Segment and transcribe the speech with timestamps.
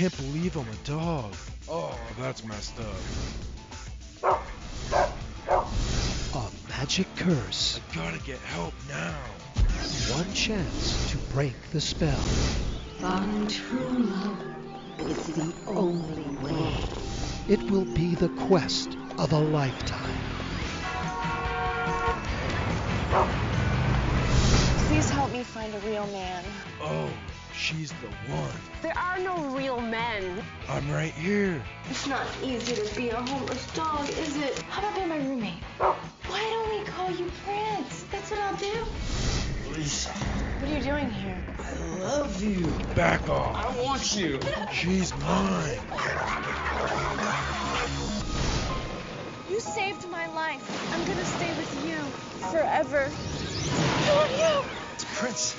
[0.00, 1.34] can't believe I'm a dog.
[1.68, 2.72] Oh, that's messed
[4.22, 4.40] up.
[6.34, 7.78] A magic curse.
[7.92, 9.14] I gotta get help now.
[10.16, 12.16] One chance to break the spell.
[12.98, 14.42] Find true love
[15.00, 16.76] is the only way.
[17.46, 20.16] It will be the quest of a lifetime.
[24.88, 26.42] Please help me find a real man.
[26.80, 27.10] Oh,
[27.60, 28.50] she's the one.
[28.82, 30.42] There are no real men.
[30.68, 31.62] I'm right here.
[31.90, 34.58] It's not easy to be a homeless dog, is it?
[34.70, 35.62] How about being my roommate?
[35.78, 38.04] Why don't we call you Prince?
[38.10, 38.86] That's what I'll do.
[39.76, 41.38] Lisa, What are you doing here?
[41.58, 42.66] I love you.
[42.94, 43.54] Back off.
[43.54, 44.40] I want you.
[44.72, 45.78] She's mine.
[49.50, 50.94] You saved my life.
[50.94, 51.98] I'm gonna stay with you
[52.50, 53.04] forever.
[53.04, 54.64] Who are you?
[54.94, 55.56] It's Prince.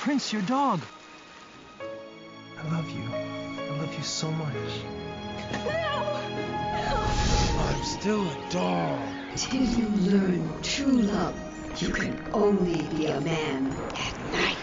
[0.00, 0.80] Prince, your dog.
[2.64, 3.04] I love you.
[3.12, 4.54] I love you so much.
[5.64, 6.20] No!
[7.58, 9.00] I'm still a dog.
[9.36, 11.34] Till you learn true love,
[11.76, 14.53] you can only be a man at night.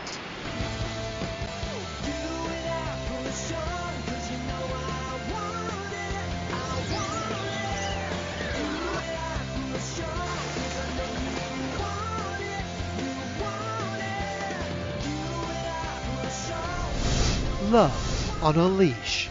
[17.72, 19.30] Love on a leash.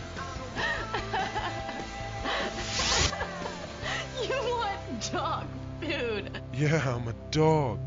[4.22, 5.44] You want dog
[5.82, 6.41] food.
[6.55, 7.78] Yeah, I'm a dog,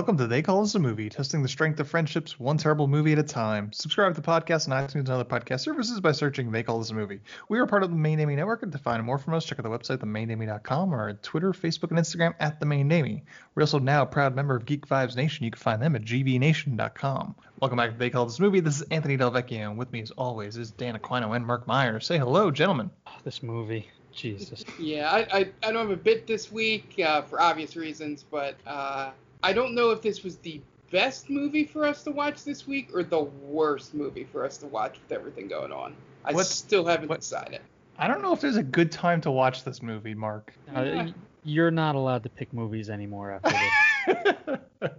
[0.00, 3.12] Welcome to They Call Us a Movie, testing the strength of friendships one terrible movie
[3.12, 3.70] at a time.
[3.70, 6.88] Subscribe to the podcast on iTunes and other podcast services by searching They Call Us
[6.88, 7.20] a Movie.
[7.50, 9.58] We are part of the Main Namey Network, and to find more from us, check
[9.58, 13.24] out the website, themainnamey.com, or Twitter, Facebook, and Instagram at The Main Namey.
[13.54, 15.44] We're also now a proud member of Geek Vibes Nation.
[15.44, 17.34] You can find them at gbnation.com.
[17.60, 18.60] Welcome back to They Call Us a Movie.
[18.60, 22.06] This is Anthony Delvecchio, and with me, as always, is Dan Aquino and Mark Myers.
[22.06, 22.90] Say hello, gentlemen.
[23.22, 24.64] This movie, Jesus.
[24.78, 28.54] Yeah, I, I, I don't have a bit this week uh, for obvious reasons, but
[28.66, 29.10] uh,
[29.42, 32.90] I don't know if this was the best movie for us to watch this week
[32.94, 35.94] or the worst movie for us to watch with everything going on.
[36.24, 37.60] I What- still haven't what- decided.
[37.98, 40.54] I don't know if there's a good time to watch this movie, Mark.
[40.70, 41.14] Uh, y-
[41.44, 44.90] you're not allowed to pick movies anymore after this.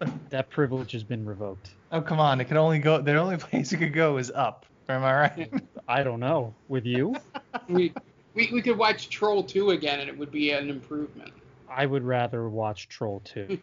[0.30, 1.70] that privilege has been revoked.
[1.92, 2.40] Oh come on!
[2.40, 3.00] It can only go.
[3.00, 4.66] The only place it could go is up.
[4.88, 5.52] Am I right?
[5.88, 6.52] I don't know.
[6.68, 7.14] With you,
[7.68, 7.92] we,
[8.34, 11.32] we we could watch Troll 2 again and it would be an improvement.
[11.70, 13.58] I would rather watch Troll 2.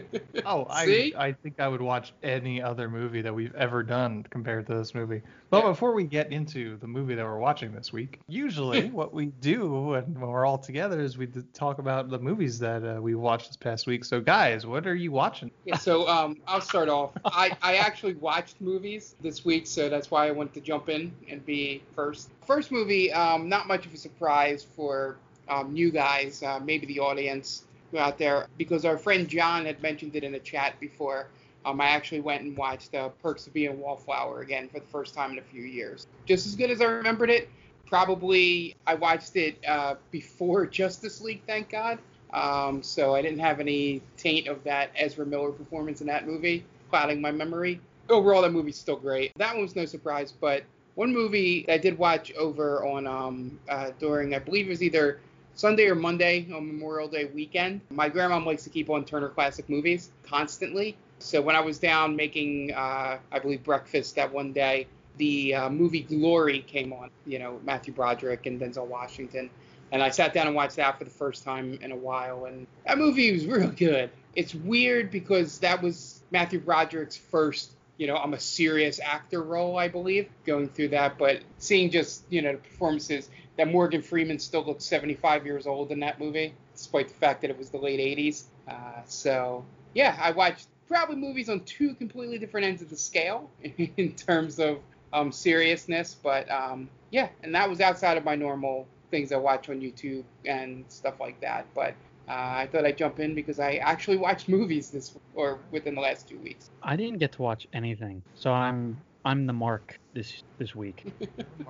[0.46, 4.66] oh, I I think I would watch any other movie that we've ever done compared
[4.66, 5.22] to this movie.
[5.50, 5.70] But Yeah.
[5.70, 9.68] before we get into the movie that we're watching this week, usually what we do
[9.70, 13.48] when, when we're all together is we talk about the movies that uh, we watched
[13.48, 14.04] this past week.
[14.04, 15.50] So guys, what are you watching?
[15.64, 17.10] Yeah, so um, I'll start off.
[17.24, 21.12] I, I actually watched movies this week, so that's why I wanted to jump in
[21.28, 22.30] and be first.
[22.46, 25.16] First movie, um, not much of a surprise for
[25.50, 27.64] um, guys, uh, maybe the audience
[27.98, 31.26] out there, because our friend John had mentioned it in a chat before.
[31.64, 34.86] Um, I actually went and watched uh, Perks of Being a Wallflower again for the
[34.86, 36.06] first time in a few years.
[36.24, 37.50] Just as good as I remembered it.
[37.86, 41.98] Probably I watched it uh, before Justice League, thank God.
[42.32, 46.64] Um, so I didn't have any taint of that Ezra Miller performance in that movie
[46.90, 47.80] clouding my memory.
[48.08, 49.32] Overall, that movie's still great.
[49.36, 53.90] That one was no surprise, but one movie I did watch over on um, uh,
[53.98, 55.20] during I believe it was either
[55.54, 57.80] Sunday or Monday on Memorial Day weekend.
[57.90, 60.96] My grandma likes to keep on Turner Classic Movies constantly.
[61.18, 65.68] So when I was down making, uh, I believe breakfast that one day, the uh,
[65.68, 67.10] movie Glory came on.
[67.26, 69.50] You know Matthew Broderick and Denzel Washington
[69.92, 72.66] and I sat down and watched that for the first time in a while, and
[72.86, 74.10] that movie was real good.
[74.36, 79.76] It's weird because that was Matthew Broderick's first, you know, I'm a serious actor role,
[79.76, 81.18] I believe, going through that.
[81.18, 83.28] But seeing just, you know, the performances
[83.60, 87.50] that Morgan Freeman still looks 75 years old in that movie, despite the fact that
[87.50, 88.44] it was the late 80s.
[88.66, 93.50] Uh, so yeah, I watched probably movies on two completely different ends of the scale
[93.62, 94.78] in terms of
[95.12, 99.68] um, seriousness, but um, yeah, and that was outside of my normal things I watch
[99.68, 101.66] on YouTube and stuff like that.
[101.74, 101.94] But
[102.28, 106.00] uh, I thought I'd jump in because I actually watched movies this or within the
[106.00, 106.70] last two weeks.
[106.82, 111.12] I didn't get to watch anything, so I'm I'm the mark this this week.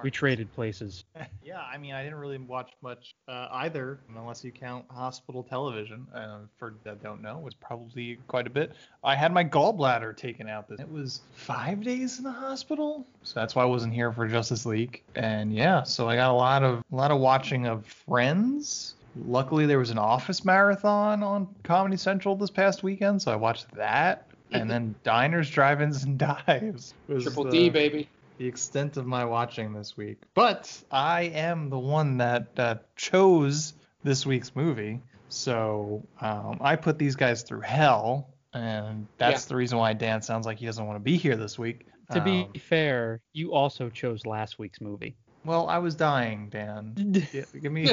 [0.03, 1.05] We traded places.
[1.43, 6.07] Yeah, I mean, I didn't really watch much uh, either, unless you count hospital television.
[6.15, 8.73] Uh, for that don't know, it was probably quite a bit.
[9.03, 10.69] I had my gallbladder taken out.
[10.69, 14.29] This it was five days in the hospital, so that's why I wasn't here for
[14.29, 15.03] Justice League.
[15.17, 18.95] And yeah, so I got a lot of a lot of watching of Friends.
[19.27, 23.73] Luckily, there was an Office marathon on Comedy Central this past weekend, so I watched
[23.73, 24.30] that.
[24.53, 26.95] And then Diners, Drive-ins, and Dives.
[27.09, 28.09] was Triple the- D, baby.
[28.39, 30.19] the extent of my watching this week.
[30.35, 36.99] But I am the one that that chose this week's movie, so um, I put
[36.99, 39.49] these guys through hell, and that's Yeah.
[39.51, 41.87] the reason why Dan sounds like he doesn't want to be here this week.
[42.13, 45.15] To be Um, fair, you also chose last week's movie.
[45.45, 46.95] well, I was dying, Dan.
[47.13, 47.87] Gi- give me,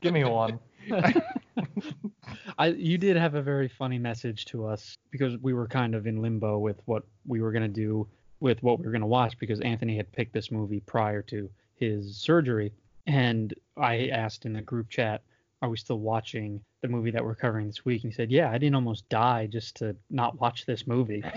[0.00, 0.58] give me one.
[2.58, 6.06] I you did have a very funny message to us because we were kind of
[6.06, 8.06] in limbo with what we were gonna do
[8.40, 12.16] with what we were gonna watch because Anthony had picked this movie prior to his
[12.16, 12.72] surgery,
[13.06, 15.22] and I asked in the group chat,
[15.62, 18.50] "Are we still watching the movie that we're covering this week?" And he said, "Yeah,
[18.50, 21.22] I didn't almost die just to not watch this movie."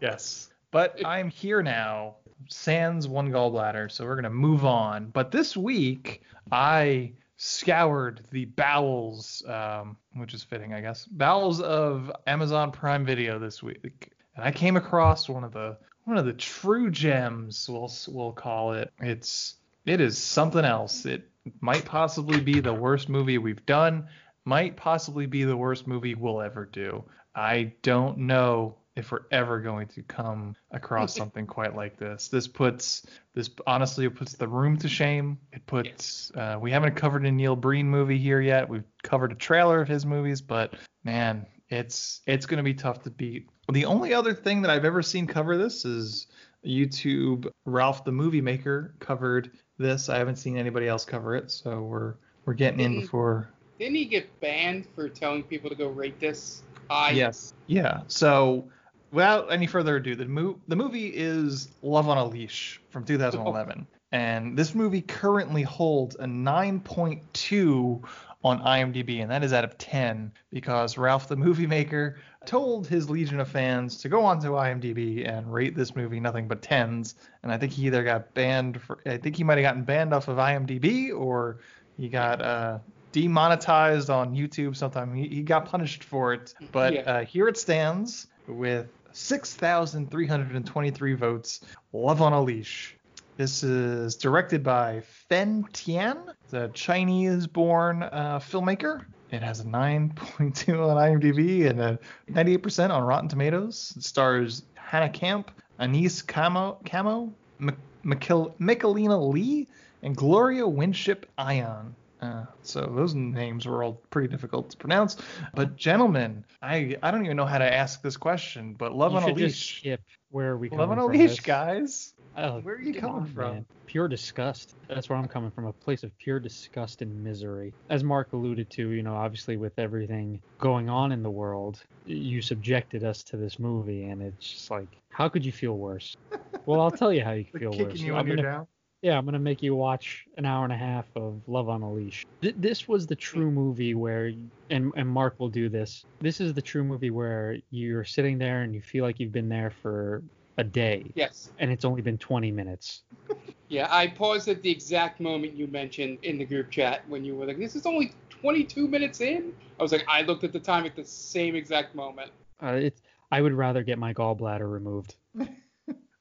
[0.00, 0.50] Yes.
[0.70, 2.16] But I'm here now.
[2.48, 5.06] Sans one gallbladder, so we're gonna move on.
[5.06, 6.22] But this week
[6.52, 13.38] I scoured the bowels, um, which is fitting, I guess, bowels of Amazon Prime Video
[13.38, 17.92] this week, and I came across one of the one of the true gems, we'll
[18.08, 18.92] we'll call it.
[19.00, 21.04] It's it is something else.
[21.04, 21.28] It
[21.60, 24.08] might possibly be the worst movie we've done.
[24.44, 27.04] Might possibly be the worst movie we'll ever do.
[27.34, 32.28] I don't know if we're ever going to come across something quite like this.
[32.28, 35.38] This puts this honestly it puts the room to shame.
[35.52, 38.68] It puts uh, we haven't covered a Neil Breen movie here yet.
[38.68, 43.02] We've covered a trailer of his movies, but man, it's it's going to be tough
[43.02, 43.48] to beat.
[43.70, 46.28] The only other thing that I've ever seen cover this is
[46.64, 50.08] YouTube Ralph the Movie Maker covered this.
[50.08, 52.14] I haven't seen anybody else cover it, so we're
[52.44, 56.18] we're getting in Didn't- before Didn't he get banned for telling people to go rate
[56.18, 57.10] this high?
[57.10, 57.52] Yes.
[57.66, 58.02] Yeah.
[58.06, 58.68] So,
[59.12, 63.86] without any further ado, the, mo- the movie is Love on a Leash from 2011.
[64.12, 68.02] and this movie currently holds a 9.2
[68.44, 73.10] on IMDb, and that is out of 10 because Ralph the Movie Maker told his
[73.10, 77.14] legion of fans to go onto IMDb and rate this movie nothing but 10s.
[77.42, 80.14] And I think he either got banned for, I think he might have gotten banned
[80.14, 81.58] off of IMDb or
[81.96, 82.78] he got uh,
[83.10, 85.12] demonetized on YouTube sometime.
[85.12, 86.54] He, he got punished for it.
[86.70, 87.00] But Yeah.
[87.00, 88.86] uh, here it stands with
[89.16, 91.60] 6,323 votes.
[91.92, 92.96] Love on a Leash.
[93.38, 96.18] This is directed by Fen Tian,
[96.50, 99.06] the Chinese-born uh, filmmaker.
[99.30, 101.98] It has a 9.2 on IMDb and a
[102.30, 103.94] 98% on Rotten Tomatoes.
[103.96, 109.66] It stars Hannah Camp, Anise Camo, Camo M- Lee,
[110.02, 111.94] and Gloria Winship Ion.
[112.26, 115.16] Uh, so those names were all pretty difficult to pronounce.
[115.54, 119.18] But gentlemen, I I don't even know how to ask this question, but Love you
[119.18, 119.78] on a Leash.
[119.78, 120.00] skip
[120.30, 121.40] where are we Love on a Leash, this?
[121.40, 122.12] guys.
[122.36, 123.54] Oh, Where are you coming on, from?
[123.54, 123.66] man.
[123.86, 124.74] Pure disgust.
[124.88, 125.64] That's where I'm coming from.
[125.64, 127.72] A place of pure disgust and misery.
[127.88, 132.42] As Mark alluded to, you know, obviously with everything going on in the world, you
[132.42, 136.14] subjected us to this movie, and it's just like, how could you feel worse?
[136.66, 137.98] well, I'll tell you how you They're feel worse.
[138.00, 138.66] you I'm gonna- down.
[139.02, 141.92] Yeah, I'm gonna make you watch an hour and a half of Love on a
[141.92, 142.24] Leash.
[142.42, 144.32] Th- this was the true movie where,
[144.70, 146.04] and and Mark will do this.
[146.20, 149.48] This is the true movie where you're sitting there and you feel like you've been
[149.48, 150.22] there for
[150.58, 151.50] a day, Yes.
[151.58, 153.02] and it's only been 20 minutes.
[153.68, 157.34] Yeah, I paused at the exact moment you mentioned in the group chat when you
[157.34, 160.60] were like, "This is only 22 minutes in." I was like, I looked at the
[160.60, 162.30] time at the same exact moment.
[162.62, 165.16] Uh, it's I would rather get my gallbladder removed.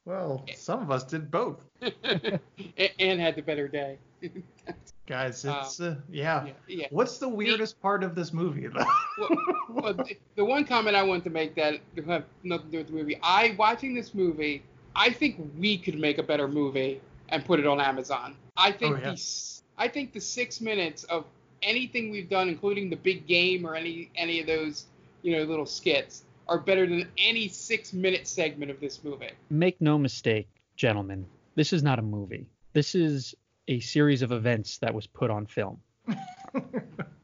[0.06, 1.66] Well, some of us did both.
[3.00, 3.98] And had the better day.
[5.08, 6.46] Guys, Uh, it's uh, yeah.
[6.46, 6.88] yeah, yeah.
[6.90, 8.86] What's the weirdest part of this movie though?
[9.20, 9.38] Well,
[9.70, 12.88] well, the, the one comment I wanted to make that have nothing to do with
[12.88, 14.64] the movie, I watching this movie,
[14.96, 18.36] I think we could make a better movie and put it on Amazon.
[18.58, 19.12] I think Oh, yeah.
[19.12, 21.26] the I think the six minutes of
[21.62, 24.86] anything we've done, including the big game or any any of those
[25.22, 29.32] you know little skits, are better than any six minute segment of this movie.
[29.50, 31.26] Make no mistake, gentlemen,
[31.56, 32.46] this is not a movie.
[32.74, 33.34] This is
[33.68, 35.80] a series of events that was put on film.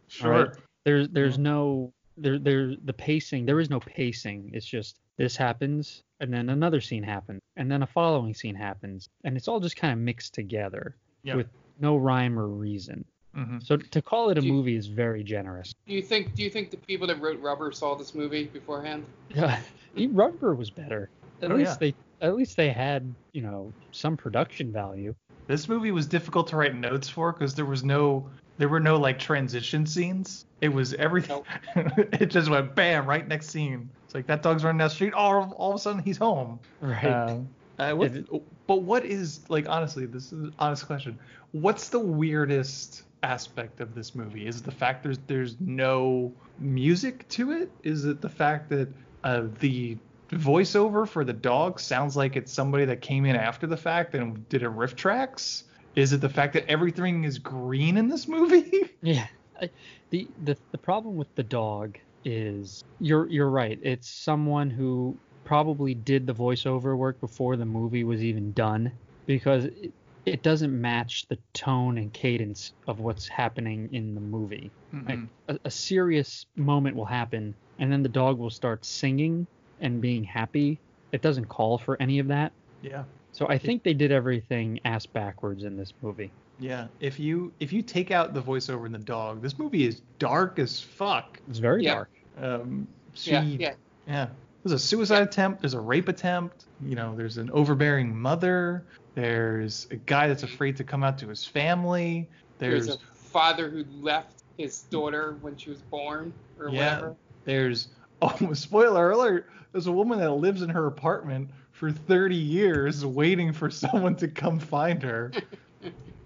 [0.07, 0.33] sure.
[0.33, 0.55] All right.
[0.85, 4.51] There's there's no there there the pacing there is no pacing.
[4.53, 9.07] It's just this happens and then another scene happens and then a following scene happens
[9.23, 11.35] and it's all just kind of mixed together Yeah.
[11.35, 11.47] with
[11.79, 13.05] no rhyme or reason.
[13.33, 15.73] Hmm So to call it a you- movie is very generous.
[15.87, 19.05] Do you think Do you think the people that wrote Rubber saw this movie beforehand?
[19.33, 19.59] Yeah,
[20.11, 21.09] Rubber was better.
[21.41, 21.91] at Oh, least yeah.
[21.91, 25.15] they at least they had you know some production value.
[25.47, 28.97] This movie was difficult to write notes for because there was no there were no
[28.97, 30.45] like transition scenes.
[30.61, 31.41] It was everything.
[31.75, 33.89] it just went bam right next scene.
[34.05, 35.13] It's like that dog's running down the street.
[35.13, 36.59] All all of a sudden he's home.
[36.81, 37.05] Right.
[37.05, 37.37] Uh,
[37.79, 38.27] uh, what, It-
[38.67, 40.05] but what is like honestly?
[40.05, 41.17] This is an honest question.
[41.53, 44.47] What's the weirdest aspect of this movie?
[44.47, 47.71] Is the fact there's there's no music to it?
[47.83, 48.89] Is it the fact that
[49.23, 49.97] uh, the
[50.31, 54.47] voiceover for the dog sounds like it's somebody that came in after the fact and
[54.49, 55.63] did a RiffTrax?
[55.95, 58.89] Is it the fact that everything is green in this movie?
[59.01, 59.27] Yeah.
[59.59, 59.69] I,
[60.11, 63.79] the, the the problem with the dog is you're you're right.
[63.81, 68.91] It's someone who probably did the voiceover work before the movie was even done
[69.25, 69.91] because it,
[70.25, 74.71] it doesn't match the tone and cadence of what's happening in the movie.
[75.07, 79.47] Like a, a serious moment will happen and then the dog will start singing
[79.79, 80.79] and being happy.
[81.11, 82.51] It doesn't call for any of that.
[82.81, 83.03] yeah.
[83.33, 86.31] So I think they did everything ass backwards in this movie.
[86.59, 90.01] Yeah, if you if you take out the voiceover and the dog, this movie is
[90.19, 91.39] dark as fuck.
[91.49, 91.93] It's very Yeah.
[91.93, 92.09] dark.
[92.37, 93.73] Um, she, Yeah, yeah.
[94.05, 94.27] yeah.
[94.63, 95.61] There's a suicide attempt.
[95.61, 96.65] There's a rape attempt.
[96.85, 98.83] You know, there's an overbearing mother.
[99.15, 102.29] There's a guy that's afraid to come out to his family.
[102.59, 106.95] There's, There's a father who left his daughter when she was born or yeah.
[106.95, 107.15] whatever.
[107.45, 107.89] There's
[108.21, 109.49] oh, spoiler alert.
[109.71, 114.27] There's a woman that lives in her apartment for 30 years waiting for someone to
[114.27, 115.31] come find her.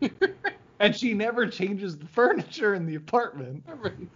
[0.80, 3.64] and she never changes the furniture in the apartment.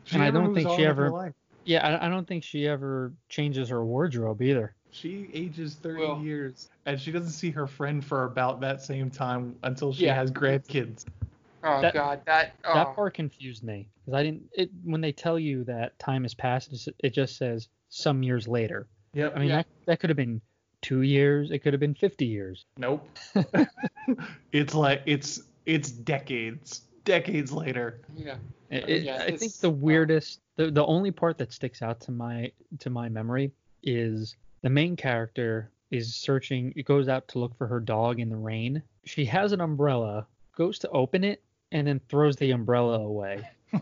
[0.04, 1.34] She And I don't think she ever- life.
[1.70, 4.74] Yeah, I, I don't think she ever changes her wardrobe either.
[4.90, 9.12] She ages 30 Well- years, and she doesn't see her friend for about that same
[9.12, 10.16] time until she Yeah.
[10.16, 11.06] has grandkids.
[11.64, 14.50] Oh That- God, that oh, That part confused me because I didn't.
[14.54, 18.88] It when they tell you that time has passed, it just says some years later.
[19.14, 19.34] Yep.
[19.36, 19.56] I mean Yeah.
[19.58, 20.42] that that could have been
[20.82, 21.52] two years.
[21.52, 22.66] It could have been fifty years.
[22.78, 23.08] Nope.
[24.52, 28.02] it's like it's it's decades, decades later.
[28.16, 28.38] yeah.
[28.70, 32.00] It, it- Yeah, I think the uh, weirdest, the the only part that sticks out
[32.02, 33.52] to my to my memory
[33.84, 36.74] is the main character is searching.
[36.76, 38.82] It goes out to look for her dog in the rain.
[39.06, 43.48] She has an umbrella, goes to open it, and then throws the umbrella away.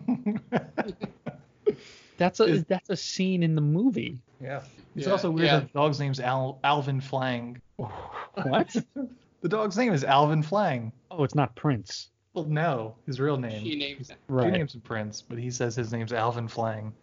[2.18, 4.18] That's a Is- that's a scene in the movie.
[4.42, 4.62] yeah.
[4.96, 5.60] It's Yeah, also weird yeah.
[5.60, 7.62] that the dog's name's Al- Alvin Flang.
[7.76, 8.76] What?
[9.42, 10.92] The dog's name is Alvin Flang.
[11.12, 12.10] oh, it's not Prince.
[12.38, 13.64] Well, no, his real name.
[13.64, 14.18] She names it.
[14.28, 14.54] She Right.
[14.54, 16.94] names him Prince, but he says his name's Alvin Flang.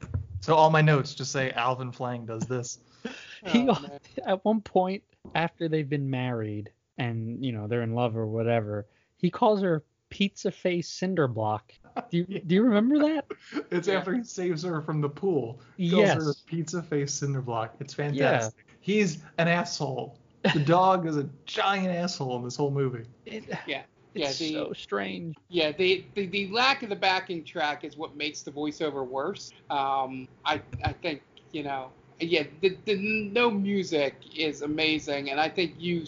[0.41, 2.79] So all my notes just say Alvin Flang does this.
[3.47, 3.99] He Oh, man.
[4.27, 5.03] at one point
[5.35, 8.87] after they've been married and you know they're in love or whatever,
[9.17, 11.73] he calls her pizza face cinder block.
[12.13, 13.27] Do you do you remember that?
[13.73, 13.99] It's Yeah.
[13.99, 15.59] after he saves her from the pool.
[15.77, 16.43] He calls her Yes.
[16.47, 17.75] pizza face cinder block.
[17.81, 18.65] It's fantastic.
[18.69, 18.75] Yeah.
[18.81, 20.17] He's an asshole.
[20.53, 23.05] The dog is a giant asshole in this whole movie.
[23.27, 23.83] It, Yeah.
[24.15, 25.37] Yeah, it's the, so strange.
[25.49, 29.53] yeah, the, the the lack of the backing track is what makes the voiceover worse.
[29.71, 31.91] Um, I I think you know,
[32.21, 36.05] yeah, the, the no music is amazing, and I think you,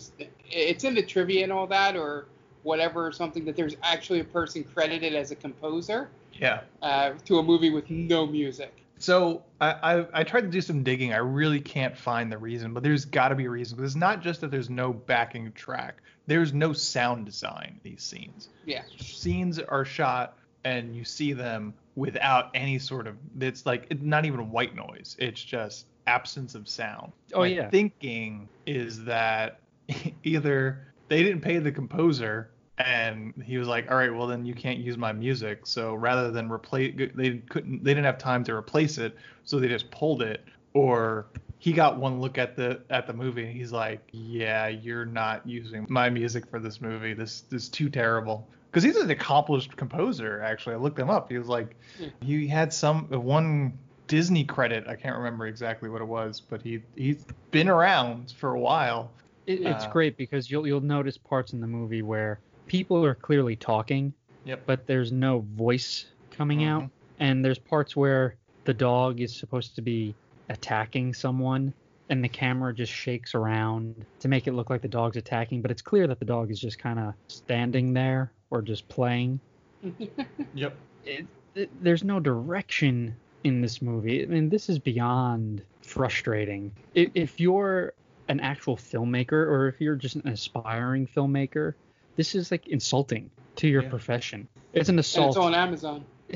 [0.50, 2.26] it's in the trivia and all that or
[2.62, 6.62] whatever or something that there's actually a person credited as a composer Yeah.
[6.82, 8.85] uh, to a movie with no music.
[8.98, 11.12] So I, I I tried to do some digging.
[11.12, 13.76] I really can't find the reason, but there's got to be a reason.
[13.76, 16.02] 'Cause It's not just that there's no backing track.
[16.26, 18.48] There's no sound design these scenes.
[18.64, 18.82] Yeah.
[18.98, 23.16] Scenes are shot and you see them without any sort of.
[23.40, 25.14] It's like it's not even white noise.
[25.18, 27.12] It's just absence of sound.
[27.34, 27.70] Oh, My yeah.
[27.70, 29.60] Thinking is that
[30.24, 34.54] either they didn't pay the composer and he was like all right well then you
[34.54, 35.66] can't use my music.
[35.66, 39.68] So rather than replace they couldn't they didn't have time to replace it so they
[39.68, 40.44] just pulled it.
[40.74, 41.26] Or
[41.58, 45.46] he got one look at the at the movie and he's like yeah you're not
[45.46, 47.14] using my music for this movie.
[47.14, 48.46] This, this is too terrible.
[48.70, 50.74] Because he's an accomplished composer actually.
[50.74, 51.30] I looked him up.
[51.30, 51.76] He was like
[52.20, 54.86] he had some one disney credit.
[54.86, 59.10] I can't remember exactly what it was but he he's been around for a while.
[59.46, 63.14] It, it's Uh, great because you'll you'll notice parts in the movie where people are
[63.14, 64.12] clearly talking,
[64.44, 64.62] Yep.
[64.66, 66.90] but there's no voice coming out, Mhm.
[67.20, 70.14] and there's parts where the dog is supposed to be
[70.48, 71.72] attacking someone,
[72.08, 75.70] and the camera just shakes around to make it look like the dog's attacking, but
[75.70, 79.40] it's clear that the dog is just kind of standing there or just playing.
[80.54, 84.22] yep it, it, there's no direction in this movie.
[84.22, 86.72] I mean, this is beyond frustrating.
[86.94, 87.92] If, if you're
[88.28, 91.74] an actual filmmaker or if you're just an aspiring filmmaker,
[92.16, 93.88] this is like insulting to your Yeah.
[93.90, 94.48] profession.
[94.72, 95.28] It's an And assault.
[95.28, 96.04] it's on Amazon.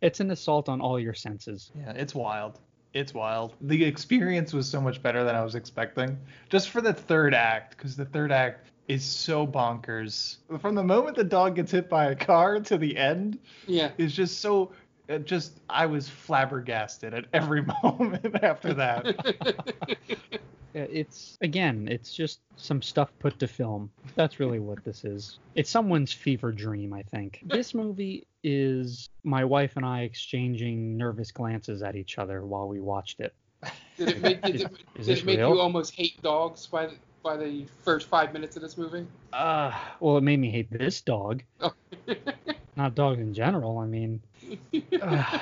[0.00, 1.70] it's an assault on all your senses.
[1.78, 2.58] Yeah, it's wild.
[2.94, 3.54] It's wild.
[3.60, 6.18] The experience was so much better than I was expecting.
[6.48, 10.36] Just for the third act, because the third act is so bonkers.
[10.60, 13.90] From the moment the dog gets hit by a car to the end, Yeah.
[13.98, 14.72] is just so.
[15.08, 19.14] It just I was flabbergasted at every moment after that.
[20.74, 23.90] Yeah, It's again, it's just some stuff put to film.
[24.14, 25.38] That's really what this is.
[25.54, 27.42] It's someone's fever dream, I think.
[27.48, 32.80] This movie is my wife and I exchanging nervous glances at each other while we
[32.80, 33.34] watched it.
[33.96, 36.94] Did it make, did it, Is did it make you almost hate dogs by the,
[37.24, 39.06] by the first five minutes of this movie?
[39.32, 41.72] Uh, well, it made me hate this dog, Oh.
[42.76, 43.78] not dogs in general.
[43.78, 44.20] I mean,
[45.02, 45.38] uh,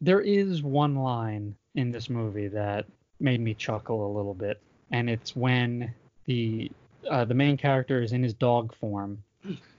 [0.00, 2.86] there is one line in this movie that
[3.20, 5.92] made me chuckle a little bit, and it's when
[6.26, 6.70] the
[7.10, 9.22] uh, the main character is in his dog form,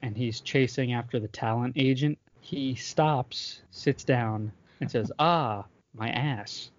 [0.01, 2.17] and he's chasing after the talent agent.
[2.41, 6.71] He stops, sits down, and says, "Ah, my ass."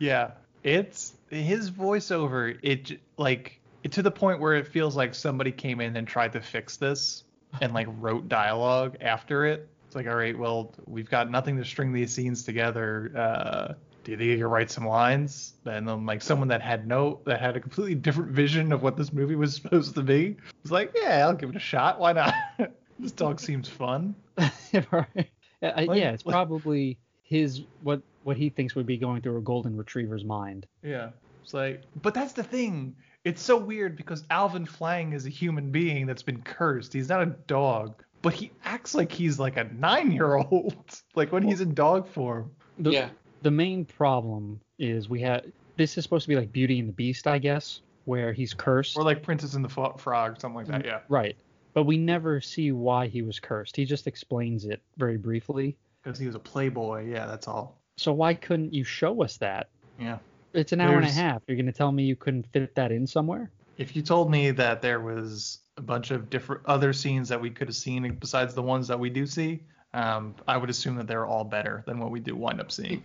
[0.00, 0.30] Yeah,
[0.64, 2.58] it's his voiceover.
[2.62, 6.32] It like it, to the point where it feels like somebody came in and tried
[6.32, 7.24] to fix this
[7.60, 9.68] and like wrote dialogue after it.
[9.86, 13.12] It's like, all right, well, we've got nothing to string these scenes together.
[13.16, 15.54] Uh, do you think he could write some lines?
[15.64, 18.96] And then like someone that had no that had a completely different vision of what
[18.96, 21.98] this movie was supposed to be was like, yeah, I'll give it a shot.
[22.00, 22.34] Why not?
[22.98, 24.14] this dog seems fun.
[24.38, 25.30] right.
[25.62, 29.38] Uh, Like- yeah, it's like- probably his what what he thinks would be going through
[29.38, 30.66] a golden retriever's mind.
[30.82, 31.10] Yeah.
[31.42, 32.94] It's like, but that's the thing.
[33.24, 36.92] It's so weird because Alvin Flang is a human being that's been cursed.
[36.92, 41.60] He's not a dog, but he acts like he's like a nine-year-old, like when he's
[41.60, 42.50] in dog form.
[42.78, 43.08] The, yeah.
[43.42, 46.92] The main problem is we had this is supposed to be like Beauty and the
[46.92, 48.96] Beast, I guess, where he's cursed.
[48.96, 50.84] Or like Princess and the Frog, something like that.
[50.84, 51.00] Yeah.
[51.08, 51.36] Right.
[51.72, 53.76] But we never see why he was cursed.
[53.76, 55.76] He just explains it very briefly.
[56.02, 57.08] Because he was a playboy.
[57.08, 57.78] Yeah, that's all.
[57.96, 59.68] So why couldn't you show us that?
[59.98, 60.18] Yeah.
[60.52, 61.42] It's an hour and a half.
[61.46, 63.50] You're going to tell me you couldn't fit that in somewhere?
[63.78, 67.50] If you told me that there was a bunch of different other scenes that we
[67.50, 69.62] could have seen besides the ones that we do see,
[69.94, 73.02] um, I would assume that they're all better than what we do wind up seeing.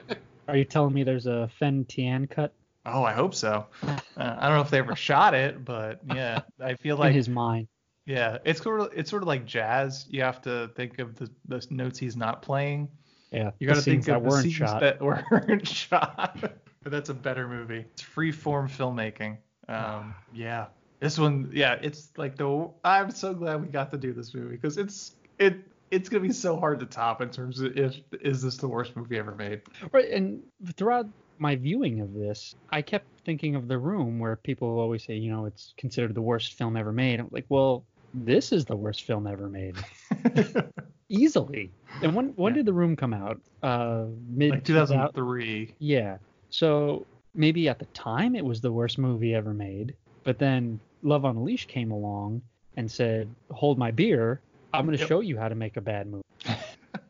[0.48, 2.52] Are you telling me there's a Fen Tian cut
[2.86, 3.66] Oh, I hope so.
[3.82, 7.16] Uh, I don't know if they ever shot it, but yeah, I feel like in
[7.16, 7.68] his mind?
[8.06, 10.06] yeah, it's sort of it's sort of like jazz.
[10.08, 12.88] You have to think of the the notes he's not playing.
[13.30, 13.50] Yeah.
[13.58, 14.80] You the got to think of that the weren't scenes shot.
[14.80, 16.38] that weren't shot.
[16.40, 17.84] but that's a better movie.
[17.92, 19.36] It's free form filmmaking.
[19.68, 20.66] Um, yeah,
[21.00, 22.70] this one, yeah, it's like the.
[22.82, 25.56] I'm so glad we got to do this movie because it's it
[25.90, 28.96] it's gonna be so hard to top in terms of if is this the worst
[28.96, 29.62] movie ever made.
[29.92, 30.42] Right, and
[30.76, 31.06] throughout
[31.38, 35.30] my viewing of this, I kept thinking of The Room, where people always say, you
[35.32, 37.18] know, it's considered the worst film ever made.
[37.18, 39.74] I'm like, well, this is the worst film ever made,
[41.08, 41.72] easily.
[42.02, 42.58] And when when Yeah.
[42.58, 43.40] did The Room come out?
[43.62, 45.74] Uh, mid like 2003.
[45.78, 46.18] Yeah.
[46.50, 51.24] So maybe at the time it was the worst movie ever made, but then Love
[51.24, 52.42] on a Leash came along
[52.76, 54.42] and said, "Hold my beer.
[54.72, 55.08] I'm going to Yep.
[55.08, 56.22] show you how to make a bad movie."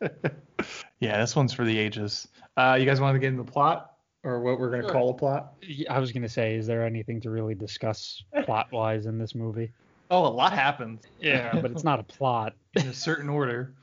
[1.01, 2.29] yeah, this one's for the ages.
[2.57, 3.93] Uh, you guys want to get into the plot
[4.25, 4.93] or what we're gonna Sure.
[4.93, 5.55] call a plot?
[5.89, 9.73] I was going to say, is there anything to really discuss plot-wise in this movie?
[10.11, 11.03] Oh, a lot happens.
[11.21, 12.55] Yeah, but it's not a plot.
[12.77, 13.75] in a certain order.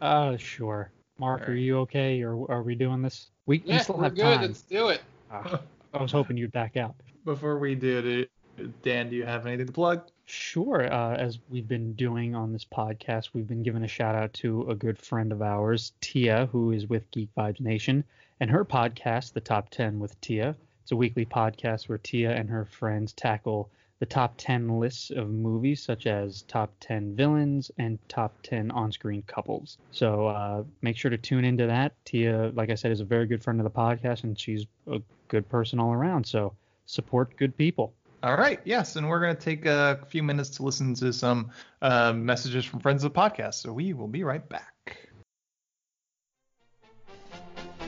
[0.00, 0.90] Uh, sure.
[1.18, 3.30] Mark, are you okay, or are we doing this?
[3.46, 4.22] We, we still we're have good.
[4.22, 4.40] time.
[4.42, 5.02] Let's do it.
[5.30, 5.60] Ah,
[5.92, 6.94] I was hoping you'd back out.
[7.24, 8.28] Before we do
[8.58, 10.08] it, Dan, do you have anything to plug?
[10.26, 10.90] Sure.
[10.90, 14.70] Uh, as we've been doing on this podcast, we've been giving a shout out to
[14.70, 18.04] a good friend of ours, Tia, who is with Geek Vibes Nation,
[18.40, 20.56] and her podcast, The Top 10 with Tia.
[20.82, 25.30] It's a weekly podcast where Tia and her friends tackle the top 10 lists of
[25.30, 29.78] movies, such as top 10 villains and top 10 on screen couples.
[29.92, 31.92] So uh, make sure to tune into that.
[32.04, 35.00] Tia, like I said, is a very good friend of the podcast, and she's a
[35.28, 36.26] good person all around.
[36.26, 36.54] So
[36.86, 37.92] support good people.
[38.24, 41.50] All right, yes, and we're going to take a few minutes to listen to some
[41.82, 43.56] uh, messages from friends of the podcast.
[43.56, 45.10] So we will be right back.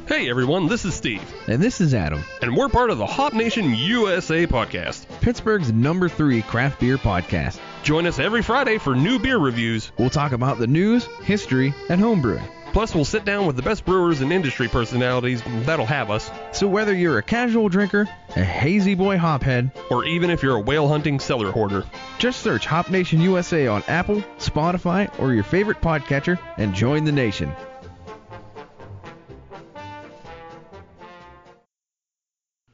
[0.06, 3.32] Hey everyone, this is Steve, And this is Adam, and we're part of the Hop
[3.32, 5.06] Nation USA podcast.
[5.22, 7.58] Pittsburgh's number three craft beer podcast.
[7.82, 9.90] Join us every Friday for new beer reviews.
[9.98, 12.46] We'll talk about the news, history, and homebrewing.
[12.76, 16.68] Plus, we'll sit down with the best brewers and industry personalities that'll have us, So
[16.68, 20.86] whether you're a casual drinker, a hazy boy hophead, or even if you're a whale
[20.86, 21.86] hunting cellar hoarder.
[22.18, 27.12] just search Hop Nation USA on Apple, Spotify, or your favorite podcatcher and join the
[27.12, 27.50] nation.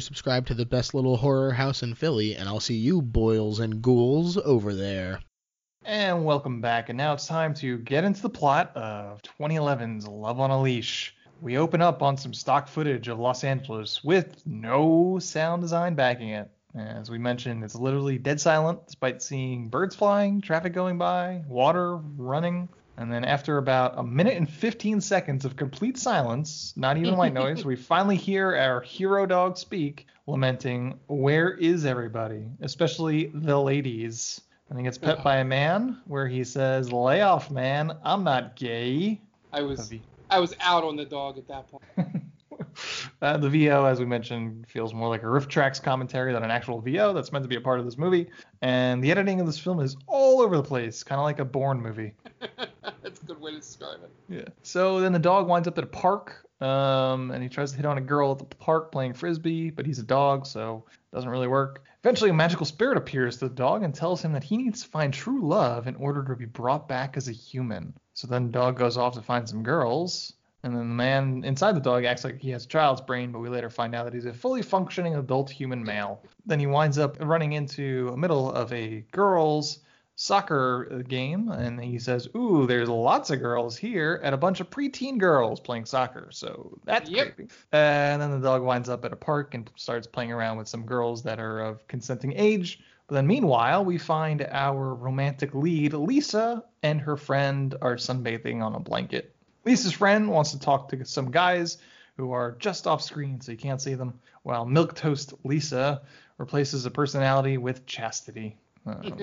[0.00, 3.82] subscribed to the best little horror house in Philly, and I'll see you boils and
[3.82, 5.20] ghouls over there.
[5.84, 6.88] And welcome back.
[6.88, 11.14] And now it's time to get into the plot of 2011's Love on a Leash.
[11.40, 16.30] We open up on some stock footage of Los Angeles with no sound design backing
[16.30, 16.50] it.
[16.76, 21.96] As we mentioned, it's literally dead silent despite seeing birds flying, traffic going by, water
[21.96, 22.68] running.
[22.96, 27.32] And then after about a minute and 15 seconds of complete silence, not even white
[27.44, 32.44] noise, we finally hear our hero dog speak, lamenting, Where is everybody?
[32.60, 34.40] Especially the ladies.
[34.70, 37.96] I think it's pet by a man, where he says, Lay off, man.
[38.04, 39.20] I'm not gay.
[39.52, 39.92] I was
[40.30, 41.82] I was out on the dog at that point.
[43.22, 46.80] Uh, the VO, as we mentioned, feels more like a RiffTrax commentary than an actual
[46.80, 48.28] VO that's meant to be a part of this movie.
[48.62, 51.44] And the editing of this film is all over the place, kind of like a
[51.44, 52.14] Bourne movie.
[54.28, 54.48] Yeah.
[54.62, 57.86] So then the dog winds up at a park, um, and he tries to hit
[57.86, 61.30] on a girl at the park playing frisbee, but he's a dog, so it doesn't
[61.30, 61.84] really work.
[62.02, 64.88] Eventually, a magical spirit appears to the dog and tells him that he needs to
[64.88, 67.94] find true love in order to be brought back as a human.
[68.14, 71.74] So then the dog goes off to find some girls, and then the man inside
[71.74, 74.14] the dog acts like he has a child's brain, but we later find out that
[74.14, 76.22] he's a fully functioning adult human male.
[76.44, 79.80] Then he winds up running into the middle of a girls'
[80.22, 84.68] soccer game, and he says, "Ooh, there's lots of girls here," and a bunch of
[84.68, 86.28] preteen girls playing soccer.
[86.30, 87.36] So that's Yep.
[87.36, 87.52] creepy.
[87.72, 90.84] And then the dog winds up at a park and starts playing around with some
[90.84, 92.82] girls that are of consenting age.
[93.06, 98.74] But then meanwhile, we find our romantic lead, Lisa, and her friend are sunbathing on
[98.74, 99.34] a blanket.
[99.64, 101.78] Lisa's friend wants to talk to some guys
[102.18, 106.02] who are just off screen, so you can't see them, while Milk Toast Lisa
[106.36, 108.58] replaces a personality with chastity.
[108.86, 109.18] Um,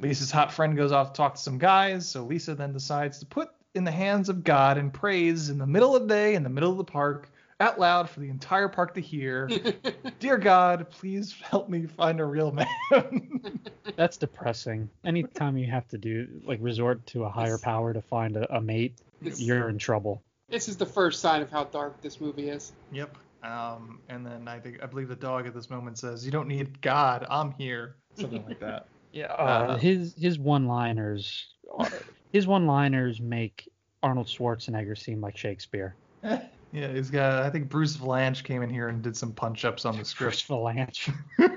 [0.00, 3.26] Lisa's hot friend goes off to talk to some guys, so Lisa then decides to
[3.26, 6.42] put in the hands of God and prays in the middle of the day, in
[6.42, 9.48] the middle of the park, out loud for the entire park to hear.
[10.18, 12.66] Dear God, please help me find a real man.
[13.96, 14.90] That's depressing.
[15.04, 18.60] Anytime you have to do like resort to a higher power to find a, a
[18.60, 20.22] mate, This- you're in trouble.
[20.48, 22.72] This is the first sign of how dark this movie is.
[22.92, 23.16] Yep.
[23.42, 26.46] Um, and then I think I believe the dog at this moment says, "You don't
[26.48, 28.86] need God, I'm here," something like that.
[29.12, 29.32] Yeah.
[29.32, 31.54] Uh, Uh, his his one-liners,
[32.32, 33.66] his one-liners make
[34.02, 35.94] Arnold Schwarzenegger seem like Shakespeare.
[36.72, 37.44] Yeah, he's got.
[37.44, 40.46] I think Bruce Vilanch came in here and did some punch-ups on the script.
[40.46, 41.14] Bruce Vilanch.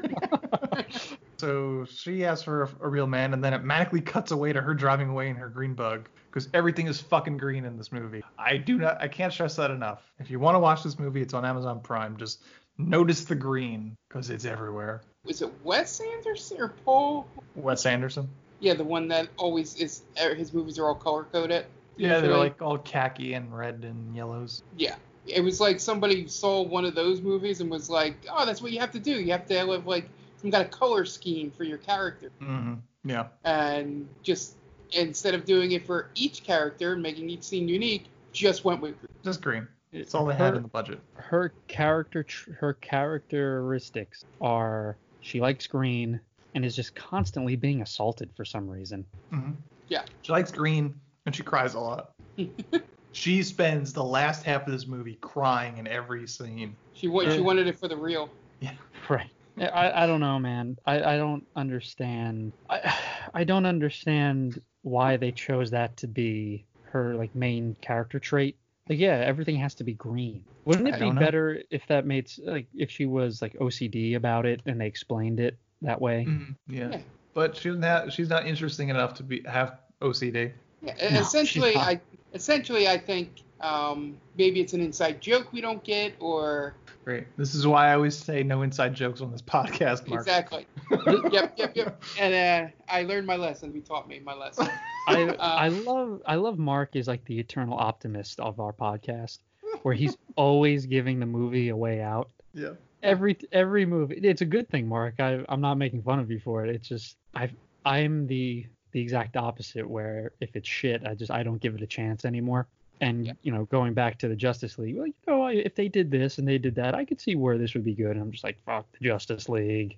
[1.37, 4.59] So she asks for a, a real man, and then it magically cuts away to
[4.61, 8.21] her driving away in her green bug because everything is fucking green in this movie.
[8.37, 9.01] I do not.
[9.01, 10.11] I can't stress that enough.
[10.19, 12.17] If you want to watch this movie, it's on Amazon Prime.
[12.17, 12.43] Just
[12.77, 15.01] notice the green because it's everywhere.
[15.25, 17.27] Was it Wes Anderson or Paul?
[17.55, 18.29] Wes Anderson.
[18.59, 20.03] Yeah, the one that always is.
[20.21, 21.65] er, His movies are all color coded.
[21.97, 22.39] Yeah, they're usually.
[22.39, 24.63] like all khaki and red and yellows.
[24.77, 24.95] Yeah.
[25.25, 28.71] It was like somebody saw one of those movies and was like, "Oh, that's what
[28.71, 29.11] you have to do.
[29.11, 30.09] You have to have like
[30.41, 32.75] some kind of color scheme for your character." Mm-hmm.
[33.03, 33.27] Yeah.
[33.43, 34.55] And just
[34.93, 38.95] instead of doing it for each character and making each scene unique, just went with
[39.23, 39.67] Just green.
[39.91, 40.99] It's all they had in the budget.
[41.15, 46.19] her character tr- her characteristics are she likes green
[46.55, 49.05] and is just constantly being assaulted for some reason.
[49.31, 49.51] hmm
[49.87, 50.03] Yeah.
[50.21, 52.11] She likes green and she cries a lot.
[53.11, 56.75] she spends the last half of this movie crying in every scene.
[56.93, 58.29] She wa- she wanted it for the real.
[58.61, 58.73] Yeah.
[59.07, 59.29] Right.
[59.59, 60.77] I, I don't know, man.
[60.85, 62.53] I, I don't understand.
[62.69, 62.93] I,
[63.33, 68.57] I don't understand why they chose that to be her like main character trait.
[68.89, 70.43] Like, yeah, everything has to be green.
[70.65, 71.21] Wouldn't I it be don't know.
[71.21, 75.39] better if that made like if she was like OCD about it and they explained
[75.39, 76.27] it that way?
[76.67, 76.89] Yeah.
[76.91, 76.99] Yeah.
[77.35, 80.51] But she doesn't have, she's not interesting enough to be have OCD.
[80.81, 81.75] Yeah, No, essentially.
[81.75, 82.01] I
[82.33, 86.73] essentially I think um, maybe it's an inside joke we don't get, or
[87.09, 87.37] Great.
[87.37, 90.21] This is why I always say no inside jokes on this podcast, Mark.
[90.21, 90.67] exactly.
[91.31, 92.03] yep, yep, yep.
[92.19, 93.73] And uh, I learned my lesson.
[93.73, 94.69] He taught me my lesson.
[95.07, 99.39] I Uh, I love I love Mark is like the eternal optimist of our podcast,
[99.81, 102.29] where he's always giving the movie a way out.
[102.53, 102.73] Yeah.
[103.01, 105.15] Every every movie, it's a good thing, Mark.
[105.19, 106.75] I I'm not making fun of you for it.
[106.75, 107.49] It's just I
[107.85, 111.81] I'm the the exact opposite where if it's shit, I just I don't give it
[111.81, 112.67] a chance anymore.
[113.01, 116.11] And you know, going back to the Justice League, well, you know, if they did
[116.11, 118.11] this and they did that, I could see where this would be good.
[118.11, 119.97] And I'm just like, fuck the Justice League.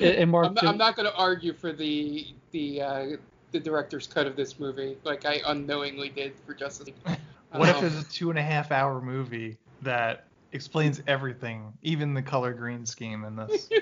[0.00, 3.06] and Mark, I'm not, I'm not going to argue for the the uh,
[3.52, 7.18] the director's cut of this movie, like I unknowingly did for Justice League.
[7.52, 12.22] What if there's a two and a half hour movie that explains everything, even the
[12.22, 13.68] color green scheme in this?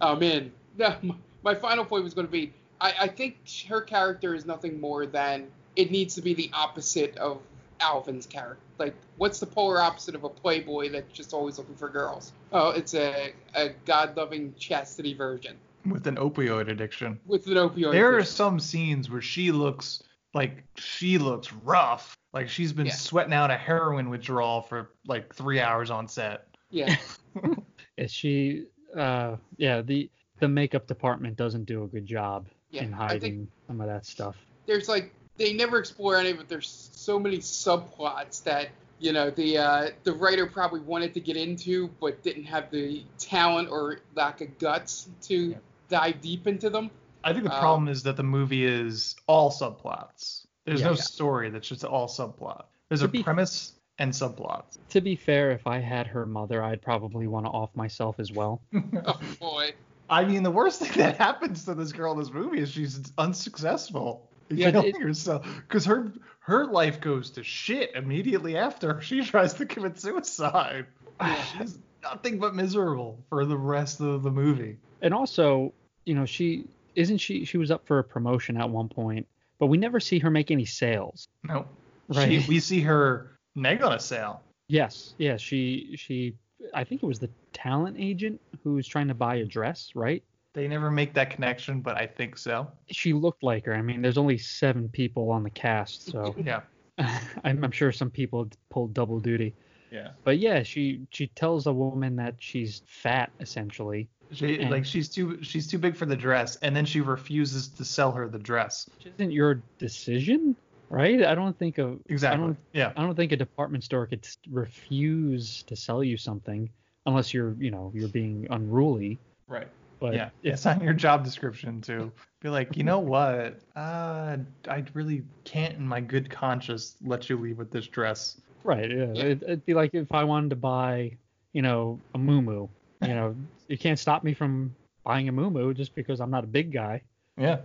[0.00, 3.36] Oh man, no, my- my final point was going to be I, I think
[3.68, 7.40] her character is nothing more than it needs to be the opposite of
[7.80, 8.60] Alvin's character.
[8.78, 12.32] Like, what's the polar opposite of a playboy that's just always looking for girls?
[12.52, 15.56] Oh, it's a, a God-loving chastity virgin
[15.86, 17.20] with an opioid addiction.
[17.26, 17.92] with an opioid.
[17.92, 22.16] There are some scenes where she looks like she looks rough.
[22.32, 22.94] Like she's been Yeah.
[22.94, 26.48] sweating out a heroin withdrawal for like three hours on set.
[26.70, 26.96] Yeah,
[27.96, 28.64] is she?
[28.96, 30.10] Uh, yeah, the
[30.40, 33.86] the makeup department doesn't do a good job Yeah, in I think- hiding some of
[33.86, 34.36] that stuff.
[34.66, 36.48] there's like they never explore any of it.
[36.48, 38.68] There's so many subplots that
[39.00, 43.04] you know the uh, the writer probably wanted to get into, but didn't have the
[43.18, 45.56] talent or lack of guts to
[45.88, 46.90] dive deep into them.
[47.24, 50.46] I think the Um, problem is that the movie is all subplots.
[50.64, 50.86] There's Yeah.
[50.86, 51.00] no Yeah.
[51.02, 52.64] story that's just all subplot.
[52.88, 54.78] There's To a be- premise and subplots.
[54.90, 58.30] To be fair, if I had her mother, I'd probably want to off myself as
[58.32, 58.60] well.
[59.06, 59.72] Oh boy.
[60.08, 63.00] I mean, the worst thing that happens to this girl in this movie is she's
[63.18, 64.28] unsuccessful.
[64.50, 69.54] Yeah, killing it- herself because her her life goes to shit immediately after she tries
[69.54, 70.86] to commit suicide.
[71.56, 74.76] She's nothing but miserable for the rest of the movie.
[75.00, 75.72] And also,
[76.04, 79.26] you know, she isn't she she was up for a promotion at one point,
[79.58, 81.28] but we never see her make any sales.
[81.42, 81.66] No,
[82.08, 82.42] Right.
[82.42, 84.42] She, we see her neg on a sale.
[84.68, 86.34] Yes, yeah, she she
[86.72, 90.22] I think it was the talent agent who was trying to buy a dress, right?
[90.54, 92.70] They never make that connection, but I think so.
[92.90, 93.74] She looked like her.
[93.74, 96.60] I mean, there's only seven people on the cast, so Yeah,
[97.44, 99.52] I'm, I'm sure some people pulled double duty.
[99.90, 100.10] yeah.
[100.22, 104.08] But yeah, she she tells a woman that she's fat essentially.
[104.30, 107.68] She And- like she's too she's too big for the dress, and then she refuses
[107.68, 108.88] to sell her the dress.
[108.98, 110.56] Which isn't your decision,
[110.90, 111.22] right?
[111.24, 112.42] I don't think a Exactly.
[112.42, 112.92] I don't, Yeah.
[112.96, 116.68] I don't think a department store could refuse to sell you something
[117.06, 119.18] unless you're, you know, you're being unruly.
[119.48, 119.68] Right.
[120.00, 123.60] But yeah, if- it's on your job description to be like, you know what?
[123.76, 124.36] Uh,
[124.68, 128.40] I really can't, in my good conscience, let you leave with this dress.
[128.64, 128.90] right.
[128.90, 129.12] Yeah.
[129.14, 131.16] It, it'd be like if I wanted to buy,
[131.52, 132.68] you know, a moo
[133.02, 133.36] You know,
[133.68, 137.02] you can't stop me from buying a moo just because I'm not a big guy.
[137.38, 137.58] Yeah.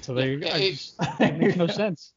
[0.00, 0.46] So there, you go.
[0.48, 2.12] it- just, it makes no sense.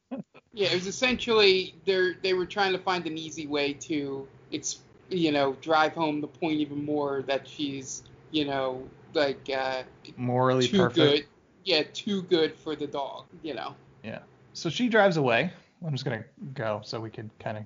[0.58, 4.80] Yeah, it was essentially they they were trying to find an easy way to it's
[5.08, 8.82] you know drive home the point even more that she's you know
[9.14, 9.84] like uh,
[10.16, 10.96] Morally too perfect.
[10.96, 11.26] good.
[11.64, 13.26] Yeah, too good for the dog.
[13.44, 13.76] You know.
[14.02, 14.22] Yeah.
[14.54, 15.54] So she drives away.
[15.86, 17.66] I'm just gonna go so we can kind of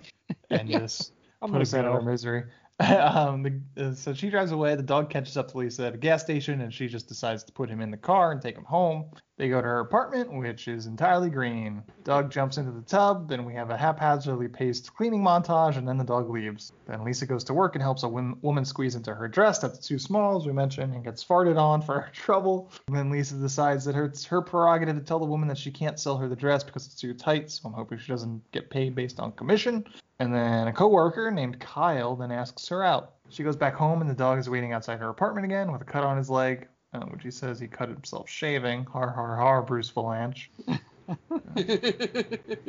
[0.49, 1.13] end this.
[1.41, 2.43] I'm put us gonna out of our misery.
[2.82, 4.75] um, the, uh, so she drives away.
[4.75, 7.54] The dog catches up to Lisa at a gas station, and she just decides to
[7.54, 9.06] put him in the car and take him home.
[9.41, 11.82] They go to her apartment, which is entirely green.
[12.04, 13.27] Doug jumps into the tub.
[13.27, 16.73] Then we have a haphazardly paced cleaning montage, and then the dog leaves.
[16.86, 19.97] Then Lisa goes to work and helps a woman squeeze into her dress that's too
[19.97, 22.71] small, as we mentioned, and gets farted on for her trouble.
[22.86, 25.99] And then Lisa decides that it's her prerogative to tell the woman that she can't
[25.99, 27.49] sell her the dress because it's too tight.
[27.49, 29.86] So I'm hoping she doesn't get paid based on commission.
[30.19, 33.13] And then a coworker named Kyle then asks her out.
[33.30, 35.86] She goes back home and the dog is waiting outside her apartment again with a
[35.86, 38.86] cut on his leg, uh, which he says he cut himself shaving.
[38.86, 40.47] Har har har, Bruce Vilanch.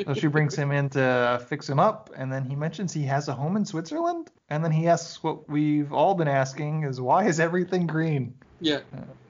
[0.06, 3.28] So she brings him in to fix him up, and then he mentions he has
[3.28, 4.30] a home in Switzerland.
[4.50, 8.34] And then he asks what we've all been asking is why is everything green?
[8.60, 8.80] Yeah.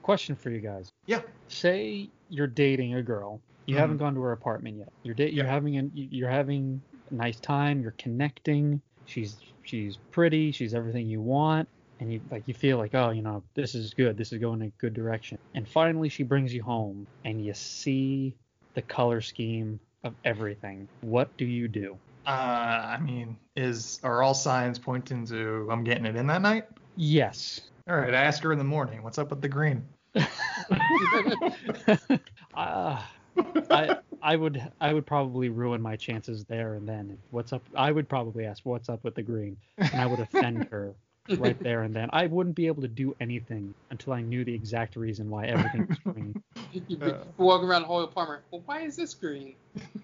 [0.01, 0.91] Question for you guys.
[1.05, 1.21] Yeah.
[1.47, 3.39] Say you're dating a girl.
[3.65, 3.79] You Mhm.
[3.79, 4.91] haven't gone to her apartment yet.
[5.03, 7.81] You're da- you're having a you're having a nice time.
[7.81, 8.81] You're connecting.
[9.05, 10.51] She's she's pretty.
[10.51, 11.69] She's everything you want.
[12.03, 14.17] And you like you feel like oh you know this is good.
[14.17, 15.37] This is going in a good direction.
[15.55, 18.35] And finally she brings you home and you see
[18.73, 20.89] the color scheme of everything.
[20.99, 21.97] What do you do?
[22.27, 26.65] Uh, I mean, is are all signs pointing to I'm getting it in that night?
[26.97, 27.61] Yes.
[27.87, 29.01] All right, I ask her in the morning.
[29.01, 29.85] What's up with the green?
[32.55, 33.11] Ah,
[33.71, 37.17] I I would I would probably ruin my chances there and then.
[37.31, 37.63] What's up?
[37.75, 40.93] I would probably ask what's up with the green, and I would offend her
[41.37, 42.09] right there and then.
[42.13, 45.87] I wouldn't be able to do anything until I knew the exact reason why everything
[45.87, 46.43] was green.
[46.71, 48.43] You'd be walking around the whole apartment.
[48.51, 49.55] Well, why is this green?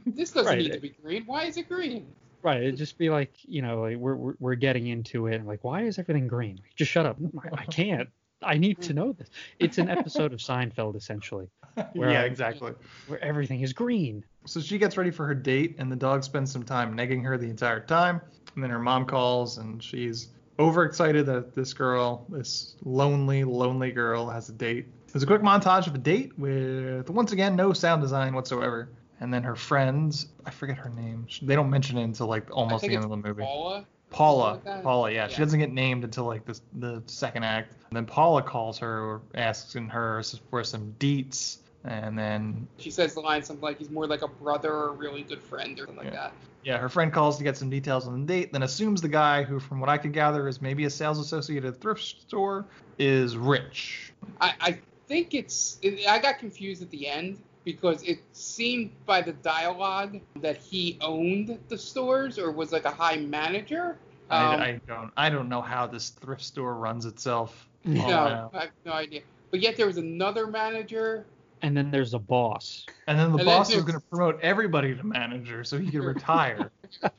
[0.06, 0.60] This doesn't Right.
[0.60, 1.24] need to be green.
[1.26, 2.08] Why is it green?
[2.42, 2.62] Right?
[2.62, 5.64] It'd just be like you know like we're we're, we're getting into it and like
[5.64, 6.56] why is everything green?
[6.62, 7.18] Like, just shut up.
[7.52, 8.10] I, I can't.
[8.42, 9.30] I need to know this.
[9.60, 11.50] It's an episode of Seinfeld essentially.
[11.94, 12.72] Where, yeah, uh, exactly.
[13.08, 14.24] Where everything is green.
[14.46, 17.38] So she gets ready for her date, and the dog spends some time negging her
[17.38, 18.22] the entire time.
[18.56, 20.30] And then her mom calls, and she's
[20.60, 24.88] overexcited that this girl, this lonely, lonely girl, has a date.
[25.12, 28.90] There's a quick montage of a date with, once again, no sound design whatsoever.
[29.22, 31.28] And then her friends, I forget her name.
[31.42, 33.44] They don't mention it until like almost the end of the movie.
[33.44, 33.86] Paula.
[34.12, 34.84] Paula, like?
[34.84, 37.74] Paula, yeah, she doesn't get named until like the the second act.
[37.90, 42.92] And then Paula calls her, or asks in her for some deets, and then She
[42.92, 45.80] says the line something like he's more like a brother or a really good friend
[45.80, 46.34] or something like that.
[46.64, 49.44] yeah, her friend calls to get some details on the date, then assumes the guy
[49.44, 52.66] who, from what I could gather, is maybe a sales associate at a thrift store,
[52.98, 54.14] is rich.
[54.42, 55.78] I, I think it's.
[55.82, 60.98] It, I got confused at the end because it seemed by the dialogue that he
[61.02, 63.98] owned the stores or was like a high manager.
[64.30, 67.68] Um, I, I don't I don't know how this thrift store runs itself.
[67.88, 68.52] all no.
[68.54, 69.22] I have no idea.
[69.52, 71.26] But yet there was another manager.
[71.62, 72.86] And then there's a boss.
[73.08, 76.02] And then the And boss is going to promote everybody to manager so he can
[76.02, 76.72] retire.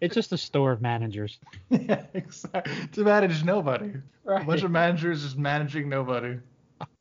[0.00, 1.38] It's just a store of managers.
[1.70, 2.72] yeah, exactly.
[2.92, 3.92] To manage nobody.
[4.24, 4.42] Right.
[4.42, 6.38] A bunch of managers just managing nobody.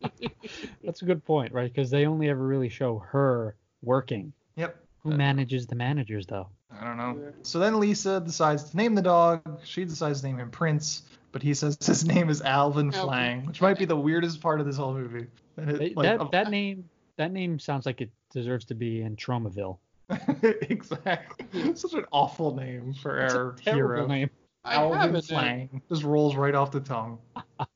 [0.84, 1.74] That's a good point, right?
[1.74, 4.34] Because they only ever really show her working.
[4.58, 4.76] Yep.
[5.04, 6.50] Who manages the managers, though?
[6.80, 7.34] I don't know.
[7.44, 9.42] So then Lisa decides to name the dog.
[9.64, 12.92] She decides to name him Prince, but he says his name is Alvin Alvin.
[12.92, 15.28] Flang, which might be the weirdest part of this whole movie.
[15.62, 19.16] And it, like, that that name that name sounds like it deserves to be in
[19.16, 19.78] Tromaville.
[20.44, 21.76] exactly.
[21.76, 24.08] Such an awful name for It's a our terrible hero.
[24.08, 24.30] name.
[24.66, 25.26] I have Alvin it.
[25.26, 25.82] Flang.
[25.90, 27.20] Just rolls right off the tongue.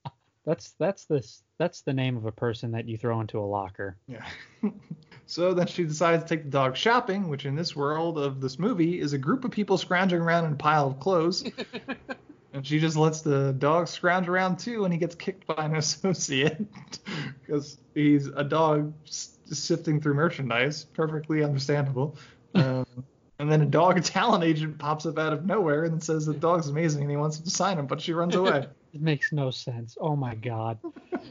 [0.46, 3.98] That's that's this that's the name of a person that you throw into a locker.
[4.08, 4.24] Yeah.
[5.26, 8.60] so then she decides to take the dog shopping, which in this world of this
[8.60, 11.44] movie is a group of people scrounging around in a pile of clothes.
[12.56, 15.76] And she just lets the dog scrounge around too, and he gets kicked by an
[15.84, 16.58] associate
[17.46, 20.86] because he's a dog s- sifting through merchandise.
[20.86, 22.16] Perfectly understandable.
[22.56, 22.86] Um,
[23.38, 26.70] and then a dog talent agent pops up out of nowhere and says the dog's
[26.70, 28.66] amazing and he wants to sign him, but she runs away.
[28.94, 29.98] It makes no sense.
[30.00, 30.78] Oh my god.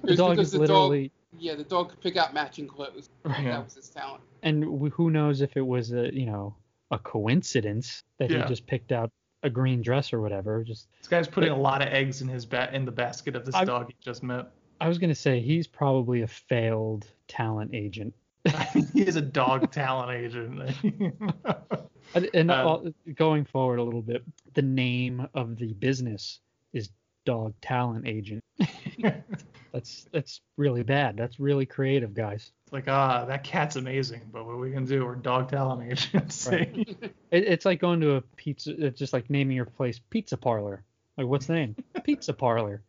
[0.03, 3.09] The dog because is the literally Dog, yeah, the dog could pick out matching clothes.
[3.25, 3.43] Yeah.
[3.53, 4.23] That was his talent.
[4.43, 6.55] and who knows if it was a, you know,
[6.91, 8.43] a coincidence that Yeah.
[8.43, 9.11] he just picked out
[9.45, 10.65] a green dress or whatever.
[10.65, 13.45] Just This guy's putting a lot of eggs in his ba- in the basket of
[13.45, 14.49] this I- dog he just met.
[14.81, 18.13] I was gonna say he's probably a failed talent agent.
[18.93, 20.75] he is a dog talent agent.
[22.15, 26.41] And, and Um, going forward a little bit, the name of the business
[26.75, 26.91] is
[27.25, 28.45] Dog Talent Agent.
[29.75, 31.17] That's that's really bad.
[31.17, 32.53] That's really creative, guys.
[32.63, 35.05] It's like, ah, that cat's amazing, but what are we gonna do?
[35.05, 36.47] We're dog talent agents.
[36.47, 36.97] Right.
[37.33, 38.73] It, it's like going to a pizza.
[38.79, 40.85] It's just like naming your place Pizza Parlor.
[41.19, 41.75] Like, what's the name?
[42.05, 42.83] Pizza Parlor.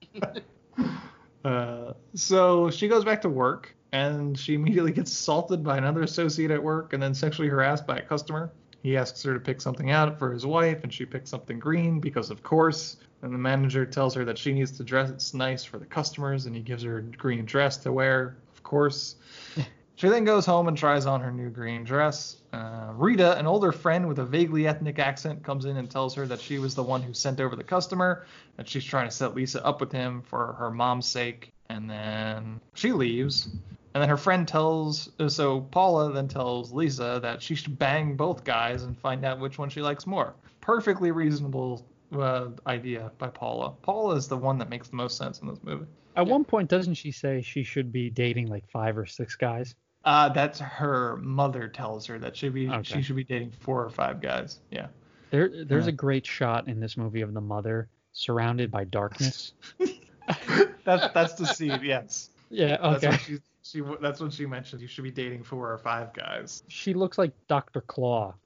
[1.44, 6.52] uh, so she goes back to work, and she immediately gets assaulted by another associate
[6.52, 8.52] at work, and then sexually harassed by a customer.
[8.86, 12.00] He asks her to pick something out for his wife, and she picks something green
[12.00, 12.98] because, of course.
[13.24, 16.56] And the manager tells her that she needs to dress nice for the customers, and
[16.56, 19.16] he gives her a green dress to wear, of course.
[19.98, 22.42] She then goes home and tries on her new green dress.
[22.52, 26.28] Uh, Rita, an older friend with a vaguely ethnic accent, comes in and tells her
[26.28, 28.26] that she was the one who sent over the customer,
[28.58, 31.54] and she's trying to set Lisa up with him for her mom's sake.
[31.70, 33.48] And then she leaves.
[33.96, 38.44] And then her friend tells, so Paula then tells Lisa that she should bang both
[38.44, 40.36] guys and find out which one she likes more.
[40.60, 43.72] Perfectly reasonable uh, idea by Paula.
[43.84, 45.86] Paula is the one that makes the most sense in this movie.
[46.18, 49.76] At one point, doesn't she say she should be dating like five or six guys?
[50.04, 52.84] Uh, that's her mother tells her that she be Okay.
[52.84, 54.60] she should be dating four or five guys.
[54.72, 54.88] Yeah.
[55.32, 55.90] There, there's Yeah.
[55.94, 59.54] a great shot in this movie of the mother surrounded by darkness.
[60.84, 61.80] That's that's the scene.
[61.82, 62.30] Yes.
[62.56, 63.08] Yeah, That's okay.
[63.10, 66.64] what she, she that's when she mentioned you should be dating four or five guys.
[66.70, 67.82] She looks like Dr.
[67.82, 68.34] Claw.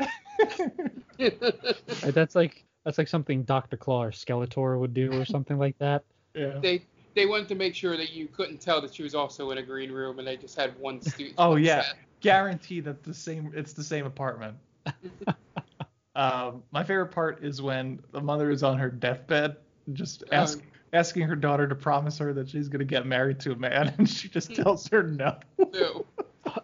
[1.20, 3.76] Right, That's like that's like something Dr.
[3.76, 6.06] Claw or Skeletor would do or something like that.
[6.34, 6.60] Yeah.
[6.62, 6.82] They
[7.14, 9.62] they wanted to make sure that you couldn't tell that she was also in a
[9.64, 11.36] green room, and they just had one student.
[11.38, 11.96] Oh on yeah, set.
[12.22, 13.52] guarantee that the same.
[13.54, 14.56] It's the same apartment.
[16.16, 19.58] um, my favorite part is when the mother is on her deathbed,
[19.92, 20.62] just ask,
[20.94, 24.10] asking her daughter to promise her that she's gonna get married to a man, and
[24.10, 25.38] she just tells her no.
[25.74, 26.06] No.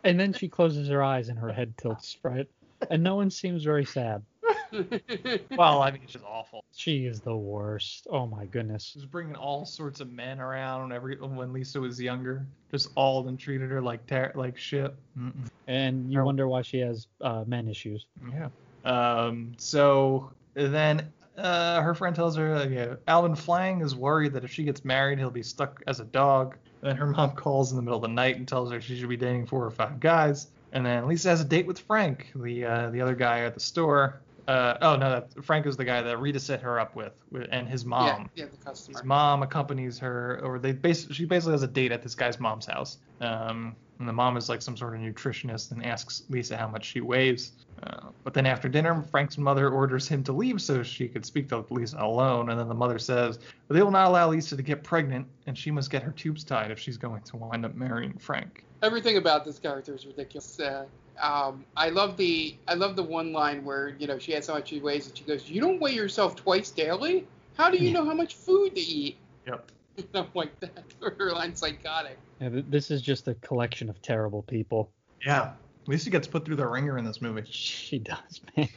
[0.04, 2.48] And then she closes her eyes and her head tilts, right?
[2.90, 4.24] And no one seems very sad.
[5.58, 6.64] well, I mean, she's awful.
[6.76, 8.08] She is the worst.
[8.10, 8.94] Oh my goodness.
[8.94, 12.46] Just bringing all sorts of men around every when Lisa was younger.
[12.72, 14.94] Just all of them treated her like ter- like shit.
[15.18, 15.34] Mm-mm.
[15.68, 18.06] And you wonder why she has uh, men issues.
[18.32, 18.50] Yeah.
[18.86, 19.54] Um.
[19.58, 24.52] So then uh, her friend tells her, uh, yeah, Alvin Flang is worried that if
[24.52, 26.58] she gets married, he'll be stuck as a dog.
[26.82, 29.10] Then her mom calls in the middle of the night and tells her she should
[29.10, 30.48] be dating four or five guys.
[30.72, 33.60] And then Lisa has a date with Frank, the uh, the other guy at the
[33.60, 34.22] store.
[34.48, 37.48] Uh, oh no, that, Frank is the guy that Rita set her up with, with
[37.52, 38.30] and his mom.
[38.36, 38.98] Yeah, yeah, the customer.
[38.98, 42.40] His mom accompanies her, or they basically she basically has a date at this guy's
[42.40, 42.98] mom's house.
[43.22, 46.86] Um, and the mom is like some sort of nutritionist and asks Lisa how much
[46.86, 47.54] she weighs.
[47.84, 51.50] Uh, but then after dinner, Frank's mother orders him to leave so she could speak
[51.50, 52.50] to Lisa alone.
[52.50, 53.40] And then the mother says,
[53.70, 56.72] they will not allow Lisa to get pregnant, and she must get her tubes tied
[56.72, 58.64] if she's going to wind up marrying Frank.
[58.82, 60.60] Everything about this character is ridiculous.
[60.60, 60.86] Uh,
[61.22, 64.56] um, I love the I love the one line where you know she has how
[64.56, 67.26] much she weighs and she goes, "You don't weigh yourself twice daily.
[67.56, 69.18] How do you know how much food to eat?"
[69.48, 69.72] Yep.
[70.14, 70.84] I'm like that.
[71.18, 72.18] Her line's psychotic.
[72.40, 74.92] Yeah, this is just a collection of terrible people.
[75.26, 75.52] Yeah.
[75.88, 77.44] Lisa gets put through the ringer in this movie.
[77.52, 78.68] She does, man.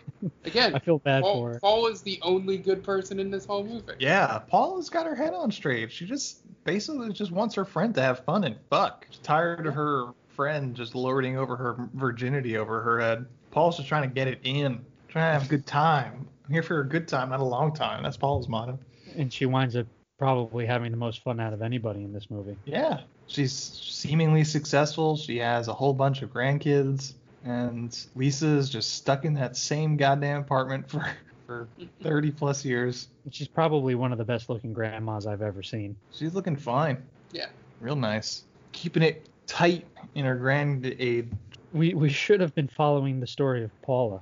[0.44, 1.61] Again, I feel bad Paul, for her.
[1.61, 3.94] Paul is the only good person in this whole movie.
[3.98, 5.90] Yeah, Paul has got her head on straight.
[5.90, 9.06] She just basically just wants her friend to have fun and fuck.
[9.11, 13.26] She's tired of her friend just lording over her virginity over her head.
[13.50, 16.28] Paul's just trying to get it in, trying to have a good time.
[16.46, 18.02] I'm here for a good time, not a long time.
[18.02, 18.78] That's Paul's motto.
[19.16, 19.86] And she winds up
[20.18, 22.56] probably having the most fun out of anybody in this movie.
[22.66, 25.16] Yeah, she's seemingly successful.
[25.16, 27.14] She has a whole bunch of grandkids,
[27.45, 31.07] and Lisa is just stuck in that same goddamn apartment for
[31.47, 31.68] for
[32.03, 33.09] 30 plus years.
[33.31, 35.97] She's probably one of the best looking grandmas I've ever seen.
[36.12, 37.03] She's looking fine.
[37.33, 37.47] Yeah.
[37.81, 38.43] Real nice.
[38.72, 41.31] Keeping it tight in her grand aid.
[41.72, 44.20] We we should have been following the story of Paula.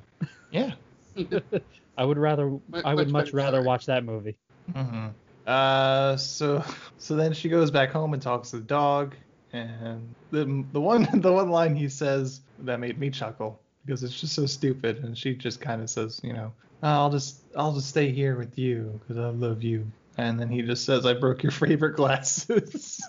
[0.51, 0.73] Yeah.
[1.99, 3.67] I would rather I would much much rather story.
[3.67, 4.37] watch that movie.
[4.75, 5.09] hmm
[5.47, 6.65] Uh, so
[6.99, 9.15] so then she goes back home and talks to the dog,
[9.53, 14.21] and the the one the one line he says that made me chuckle because it's
[14.21, 17.89] just so stupid, and she just kind of says, you know, I'll just I'll just
[17.89, 19.87] stay here with you because I love you,
[20.19, 23.01] and then he just says, I broke your favorite glasses.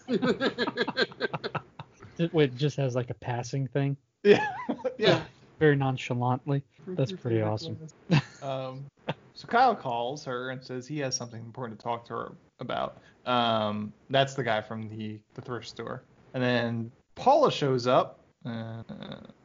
[2.19, 4.47] It, wait, just has like a passing thing, yeah,
[4.97, 5.21] yeah.
[5.59, 6.63] very nonchalantly.
[6.87, 7.77] That's pretty awesome.
[8.41, 8.85] um,
[9.37, 12.97] so Kyle calls her and says he has something important to talk to her about.
[13.27, 16.01] Um, that's the guy from the, the thrift store.
[16.33, 18.81] And then Paula shows up, uh,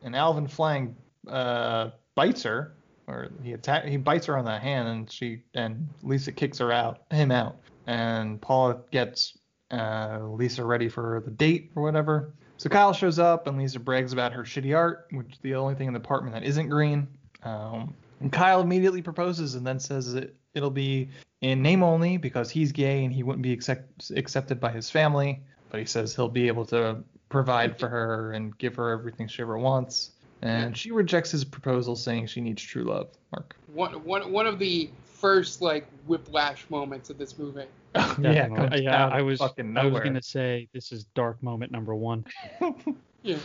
[0.02, 0.96] and Alvin Flang
[1.28, 2.72] uh, bites her,
[3.06, 6.72] or he attack he bites her on the hand, and she and Lisa kicks her
[6.72, 9.36] out, him out, and Paula gets
[9.72, 12.32] uh, Lisa ready for the date or whatever.
[12.56, 15.74] So Kyle shows up, and Lisa brags about her shitty art, which is the only
[15.74, 17.08] thing in the apartment that isn't green.
[17.42, 21.08] Um, and Kyle immediately proposes and then says it, it'll be
[21.40, 25.42] in name only because he's gay and he wouldn't be accept, accepted by his family.
[25.70, 29.42] But he says he'll be able to provide for her and give her everything she
[29.42, 30.12] ever wants.
[30.42, 33.08] And she rejects his proposal, saying she needs true love.
[33.32, 33.56] Mark.
[33.72, 37.64] One, one, one of the first like whiplash moments of this movie.
[37.94, 38.82] yeah, Definitely.
[38.82, 39.08] yeah.
[39.08, 39.52] I was I
[39.86, 42.24] was gonna say this is dark moment number one.
[43.22, 43.38] Yeah.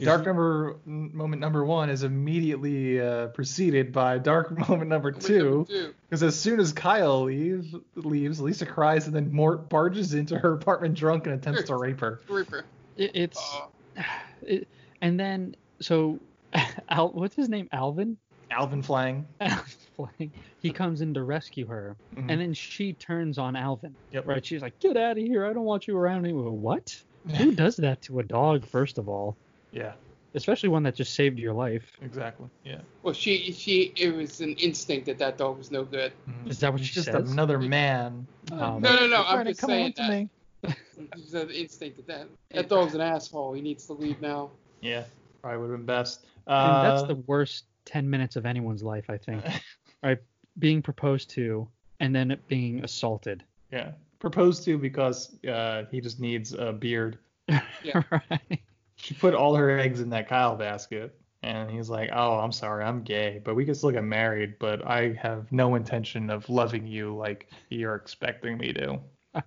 [0.00, 5.66] Dark number moment number one is immediately uh, preceded by dark moment number two.
[5.68, 5.94] two.
[6.08, 10.52] Because as soon as Kyle leaves, leaves, Lisa cries and then Mort barges into her
[10.52, 12.20] apartment drunk and attempts to rape her.
[12.28, 12.64] Reaper.
[12.96, 13.56] It, it's
[13.96, 14.02] Uh,
[14.42, 14.68] it,
[15.00, 16.18] and then so
[16.88, 18.16] Al, what's his name Alvin
[18.50, 19.26] Alvin Flang.
[19.40, 19.64] Alvin
[19.96, 20.32] Flang.
[20.62, 22.30] he comes in to rescue her Mhm.
[22.30, 24.26] and then she turns on Alvin Yep.
[24.28, 26.96] right she's like get out of here I don't want you around anymore what
[27.36, 29.36] who does that to a dog first of all
[29.72, 29.92] Yeah,
[30.34, 32.48] especially one that just saved your life exactly.
[32.64, 32.78] Yeah.
[33.02, 36.12] well, she, she, it was an instinct that that dog was no good.
[36.46, 38.26] is that what He's she just says another man.
[38.52, 39.24] Um, no, no, no.
[39.26, 40.10] I'm just saying that.
[40.10, 40.28] me.
[40.62, 43.52] It's an instinct that that, that dog's an asshole.
[43.54, 44.50] He needs to leave now.
[44.80, 45.04] Yeah,
[45.42, 46.24] probably would have been best.
[46.46, 49.44] And Uh, that's the worst 10 minutes of anyone's life, I think.
[50.02, 50.18] right?
[50.58, 51.68] Being proposed to
[52.00, 53.44] and then being assaulted.
[53.72, 53.92] yeah.
[54.24, 57.18] Proposed to because uh, he just needs a beard.
[57.48, 58.02] Yeah.
[58.10, 58.60] right.
[58.96, 61.18] She put all her eggs in that Kyle basket.
[61.42, 64.86] And he's like, oh, I'm sorry, I'm gay, but we can still get married, but
[64.86, 68.98] I have no intention of loving you like you're expecting me to.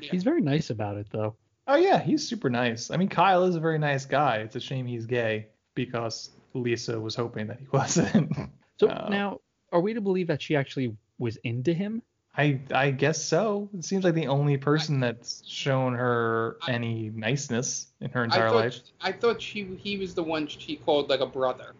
[0.00, 1.36] He's very nice about it, though.
[1.66, 2.90] Oh yeah, he's super nice.
[2.90, 4.36] I mean, Kyle is a very nice guy.
[4.38, 8.32] It's a shame he's gay because Lisa was hoping that he wasn't.
[8.80, 9.40] So Uh, now,
[9.72, 12.02] are we to believe that she actually was into him?
[12.36, 13.68] I I guess so.
[13.76, 18.48] It seems like the only person that's shown her any niceness in her I entire
[18.48, 18.80] thought, life.
[19.00, 21.74] I thought she, he was the one she called like a brother.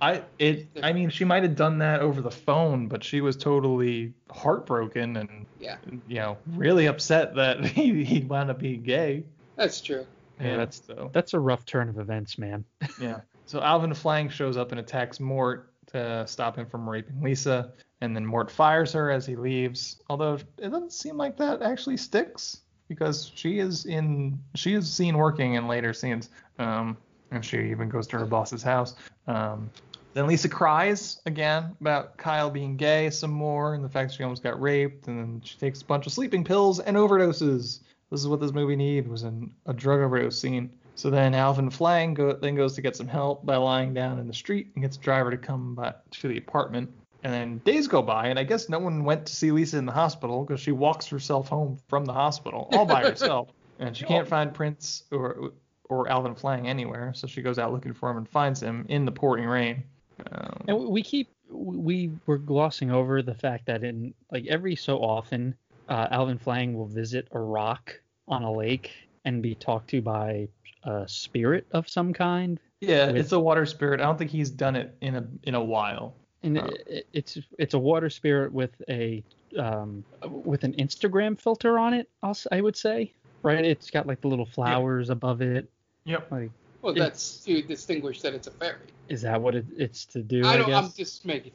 [0.00, 3.36] I it I mean she might have done that over the phone, but she was
[3.36, 5.76] totally heartbroken and Yeah,
[6.08, 9.24] you know really upset that he he wound up being gay.
[9.56, 10.04] that's true.
[10.40, 11.10] Yeah, that's so.
[11.12, 12.64] That's a rough turn of events, man.
[13.00, 13.20] Yeah.
[13.46, 17.72] So Alvin Flang shows up and attacks Mort to stop him from raping Lisa.
[18.00, 20.02] And then Mort fires her as he leaves.
[20.10, 25.16] Although it doesn't seem like that actually sticks because she is in she is seen
[25.16, 26.28] working in later scenes.
[26.58, 26.96] Um,
[27.30, 28.94] and she even goes to her boss's house.
[29.26, 29.70] Um,
[30.12, 34.42] then Lisa cries again about Kyle being gay some more and the fact she almost
[34.42, 35.08] got raped.
[35.08, 37.80] And then she takes a bunch of sleeping pills and overdoses.
[38.10, 40.70] This is what this movie needed was an, a drug overdose scene.
[40.96, 44.26] So then Alvin Flang go, then goes to get some help by lying down in
[44.26, 46.90] the street and gets a driver to come by, to the apartment.
[47.24, 49.86] And then days go by, and I guess no one went to see Lisa in
[49.86, 54.04] the hospital because she walks herself home from the hospital all by herself, and she
[54.04, 55.52] can't find Prince or
[55.88, 57.12] or Alvin Flang anywhere.
[57.14, 59.84] So she goes out looking for him and finds him in the pouring rain.
[60.30, 64.98] Um, And we keep we were glossing over the fact that in like every so
[64.98, 65.54] often,
[65.88, 68.92] uh, Alvin Flang will visit a rock on a lake
[69.24, 70.48] and be talked to by
[70.84, 72.60] a spirit of some kind.
[72.80, 74.00] yeah, with- it's a water spirit.
[74.00, 76.14] I don't think he's done it in a in a while.
[76.42, 76.68] and Oh.
[76.86, 79.22] it, it's it's a water spirit with a
[79.58, 82.08] um with an Instagram filter on it.
[82.22, 83.12] I'll, s- I would say
[83.42, 83.64] right.
[83.64, 85.70] It's got like the little flowers above it.
[86.04, 86.30] Yep.
[86.30, 86.50] Like
[86.82, 88.76] Well, that's to distinguish that it's a fairy.
[89.08, 90.44] is that what it, it's to do?
[90.44, 90.72] I I, don't.
[90.74, 91.52] I'm just making.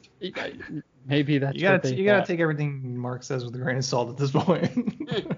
[1.06, 3.76] maybe that's you gotta what they you gotta take everything Mark says with a grain
[3.76, 5.06] of salt at this point.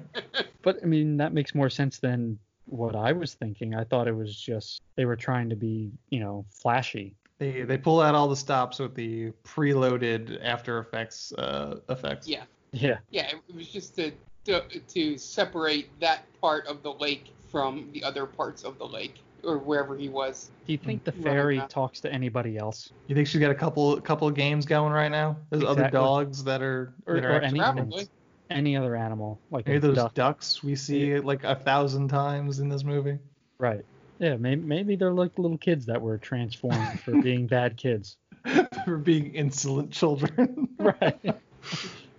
[0.62, 3.74] But I mean, that makes more sense than what I was thinking.
[3.74, 7.14] I thought it was just they were trying to be, you know, flashy.
[7.38, 12.28] they they pull out all the stops with the preloaded After Effects uh, effects.
[12.28, 12.44] Yeah.
[12.72, 12.98] Yeah.
[13.10, 13.30] Yeah.
[13.48, 14.12] It was just to,
[14.44, 19.22] to to separate that part of the lake from the other parts of the lake
[19.44, 20.50] or wherever he was.
[20.66, 21.68] Do you think the fairy around.
[21.68, 22.92] talks to anybody else?
[23.08, 25.36] You think she's got a couple couple of games going right now?
[25.50, 28.08] There's other dogs that are Or, that are or actually any Probably.
[28.52, 30.14] Any other animal like maybe a those duck.
[30.14, 33.18] ducks we see like a thousand times in this movie.
[33.58, 33.84] Right.
[34.18, 34.36] Yeah.
[34.36, 38.16] Maybe maybe they're like little kids that were transformed for being bad kids.
[38.84, 40.68] for being insolent children.
[40.78, 41.16] Right.
[41.24, 41.34] Oh,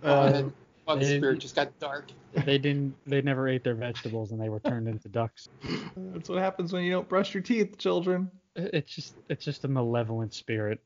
[0.02, 0.44] Uh, that
[0.86, 2.10] mother and- spirit just got dark.
[2.46, 2.94] they didn't.
[3.06, 5.48] They never ate their vegetables and they were turned into ducks.
[5.96, 8.30] that's what happens when you don't brush your teeth, children.
[8.56, 10.80] It's just it's just a malevolent spirit.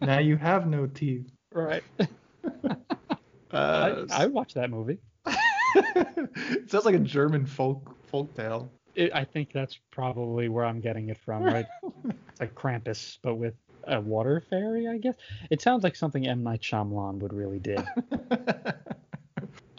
[0.00, 1.30] Now you have no teeth.
[1.52, 1.82] Right.
[3.54, 4.98] Uh, I I watched that movie.
[5.26, 8.70] it sounds like a German folk folk tale.
[8.94, 11.66] It, I think that's probably where I'm getting it from, right?
[12.04, 13.54] it's like Krampus, but with
[13.86, 15.14] a water fairy, I guess.
[15.50, 17.76] It sounds like something M Night Shyamalan would really do.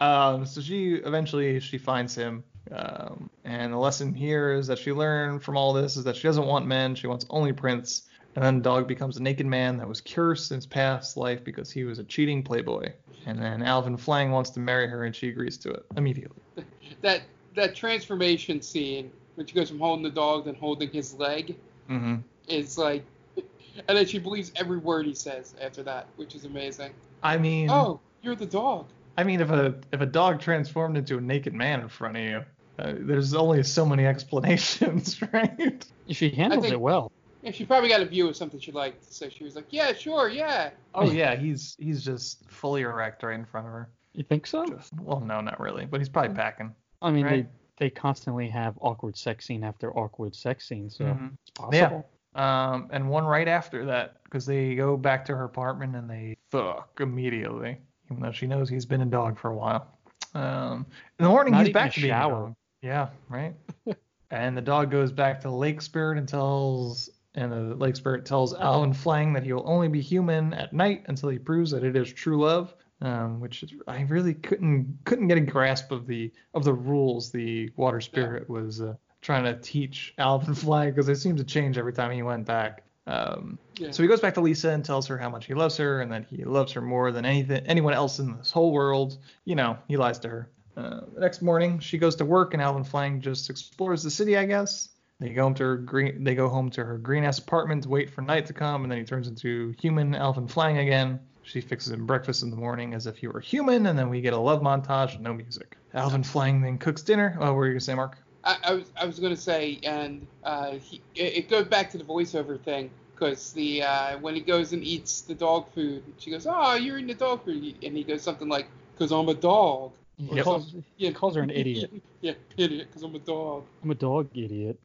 [0.00, 4.92] um, so she eventually she finds him, um, and the lesson here is that she
[4.92, 8.02] learned from all this is that she doesn't want men, she wants only Prince.
[8.34, 11.70] And then Dog becomes a naked man that was cursed in his past life because
[11.70, 12.92] he was a cheating playboy.
[13.26, 16.40] And then Alvin Flang wants to marry her, and she agrees to it immediately.
[17.02, 17.22] That
[17.56, 21.56] that transformation scene when she goes from holding the dog to holding his leg
[21.90, 22.16] Mm-hmm.
[22.48, 23.04] is like,
[23.36, 26.92] and then she believes every word he says after that, which is amazing.
[27.22, 28.86] I mean, Oh, you're the dog.
[29.16, 32.22] I mean, if a if a dog transformed into a naked man in front of
[32.22, 32.44] you,
[32.78, 35.84] uh, there's only so many explanations, right?
[36.08, 37.10] She handles think- it well.
[37.42, 39.92] Yeah, she probably got a view of something she liked, so she was like, "Yeah,
[39.92, 43.90] sure, yeah." Oh yeah, he's he's just fully erect right in front of her.
[44.14, 44.64] You think so?
[44.66, 46.74] Just, well, no, not really, but he's probably packing.
[47.02, 47.46] I mean, right.
[47.78, 51.32] they they constantly have awkward sex scene after awkward sex scene, so Mhm.
[51.42, 52.08] it's possible.
[52.34, 52.72] Yeah.
[52.74, 56.36] Um, and one right after that, because they go back to her apartment and they
[56.50, 57.78] fuck immediately,
[58.10, 59.86] even though she knows he's been a dog for a while.
[60.34, 60.84] Um,
[61.18, 62.54] in the morning, Not he's even back a to being a dog.
[62.82, 63.54] Yeah, right.
[64.30, 68.54] and the dog goes back to Lake Spirit and tells, and the Lake Spirit tells
[68.54, 71.96] Alvin Flang that he will only be human at night until he proves that it
[71.96, 72.74] is true love.
[73.02, 77.30] Um, which is, I really couldn't couldn't get a grasp of the of the rules
[77.30, 81.76] the water spirit was uh, trying to teach Alvin Flang because it seemed to change
[81.76, 82.84] every time he went back.
[83.06, 83.90] Um, Yeah.
[83.90, 86.10] So he goes back to Lisa and tells her how much he loves her and
[86.10, 89.18] that he loves her more than anything anyone else in this whole world.
[89.44, 90.50] You know, he lies to her.
[90.76, 94.36] Uh, the next morning, she goes to work and Alvin Flang just explores the city,
[94.36, 94.88] I guess.
[95.18, 96.24] They go home to her green.
[96.24, 98.92] They go home to her green ass apartment to wait for night to come, and
[98.92, 101.20] then he turns into human Alvin Flang again.
[101.42, 104.20] She fixes him breakfast in the morning as if he were human, and then we
[104.20, 105.76] get a love montage, no music.
[105.94, 107.36] Alvin Flang then cooks dinner.
[107.40, 108.18] Oh, what were you gonna say, Mark?
[108.44, 111.98] I, I was I was gonna say, and uh, he, it, it goes back to
[111.98, 116.30] the voiceover thing because the uh, when he goes and eats the dog food, she
[116.30, 119.34] goes, "Oh, you're eating the dog food," and he goes something like, "Cause I'm a
[119.34, 120.44] dog." He, Yep.
[120.44, 121.08] calls, Yeah.
[121.08, 121.90] he calls her an idiot.
[122.20, 123.64] yeah, idiot, cause I'm a dog.
[123.82, 124.78] I'm a dog idiot.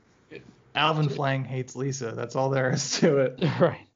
[0.76, 2.12] Alvin Flang hates Lisa.
[2.14, 3.44] That's all there is to it.
[3.60, 3.88] right.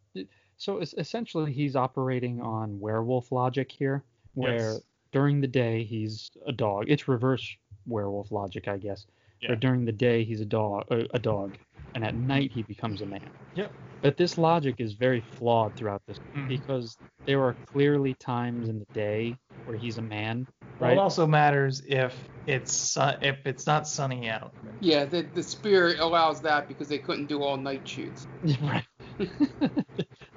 [0.58, 4.82] So es- essentially, he's operating on werewolf logic here, where Yes.
[5.12, 6.86] during the day he's a dog.
[6.88, 7.56] It's reverse
[7.86, 9.06] werewolf logic, I guess.
[9.42, 9.50] Yeah.
[9.50, 11.58] Where during the day he's a dog, a dog,
[11.94, 13.30] and at night he becomes a man.
[13.56, 13.72] Yep.
[14.06, 16.48] But this logic is very flawed throughout this Mhm.
[16.48, 16.96] because
[17.26, 19.36] there are clearly times in the day
[19.66, 20.46] where he's a man,
[20.80, 20.92] Well, right?
[20.92, 24.54] it also matters if it's su- if it's not sunny out.
[24.80, 28.28] Yeah, the the spirit allows that because they couldn't do all night shoots.
[28.62, 28.86] right.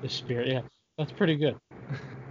[0.01, 0.63] the spirit, yeah,
[0.97, 1.59] that's pretty good.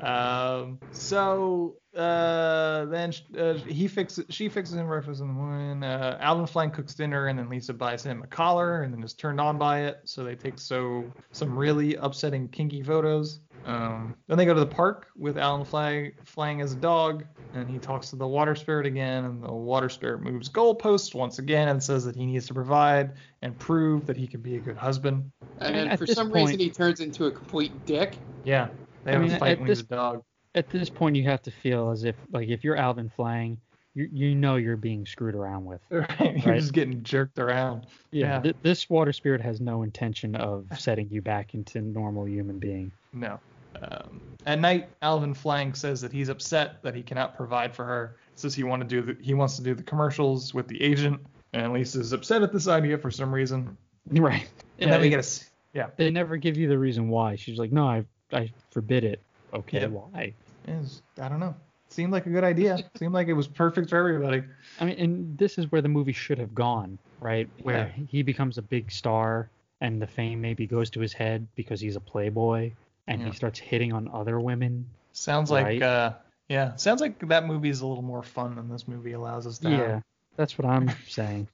[0.01, 5.83] Um, so uh, then uh, he fixes, she fixes him breakfast in the morning.
[5.83, 9.13] Uh, Alvin Flang cooks dinner, and then Lisa buys him a collar, and then is
[9.13, 10.01] turned on by it.
[10.05, 13.39] So they take so some really upsetting kinky photos.
[13.65, 17.69] Um, then they go to the park with Alan Flag Flang as a dog, and
[17.69, 21.67] he talks to the water spirit again, and the water spirit moves goalposts once again
[21.67, 24.77] and says that he needs to provide and prove that he can be a good
[24.77, 25.31] husband.
[25.59, 28.17] And And then for this some reason he turns into a complete dick.
[28.45, 28.69] Yeah,
[29.07, 30.23] they I have mean, a fight at when he's this- a dog.
[30.55, 33.59] At this point, you have to feel as if, like, if you're Alvin Flang,
[33.93, 35.81] you you know you're being screwed around with.
[35.91, 37.85] Right, you're just getting jerked around.
[38.11, 38.41] Yeah, Yeah.
[38.41, 42.91] th- this water spirit has no intention of setting you back into normal human being.
[43.13, 43.39] No.
[43.81, 48.15] Um, at night, Alvin Flang says that he's upset that he cannot provide for her.
[48.35, 51.19] Says he want to do the, he wants to do the commercials with the agent,
[51.53, 53.77] and Lisa's upset at this idea for some reason.
[54.09, 54.49] Right.
[54.79, 55.87] And then we get a yeah.
[55.97, 57.35] They never give you the reason why.
[57.35, 59.21] She's like, no, I I forbid it.
[59.53, 59.87] Okay, Yeah.
[59.87, 60.33] why?
[60.67, 61.55] Is I don't know.
[61.89, 62.77] Seemed like a good idea.
[62.97, 64.43] Seemed like it was perfect for everybody.
[64.79, 67.49] I mean, and this is where the movie should have gone, right?
[67.63, 69.49] Where he becomes a big star,
[69.79, 72.71] and the fame maybe goes to his head because he's a playboy,
[73.07, 73.27] and Yeah.
[73.27, 74.85] he starts hitting on other women.
[75.13, 76.13] Sounds like uh
[76.49, 79.57] yeah, sounds like that movie is a little more fun than this movie allows us
[79.59, 79.79] to have.
[79.79, 79.99] Yeah,
[80.35, 81.47] that's what I'm saying.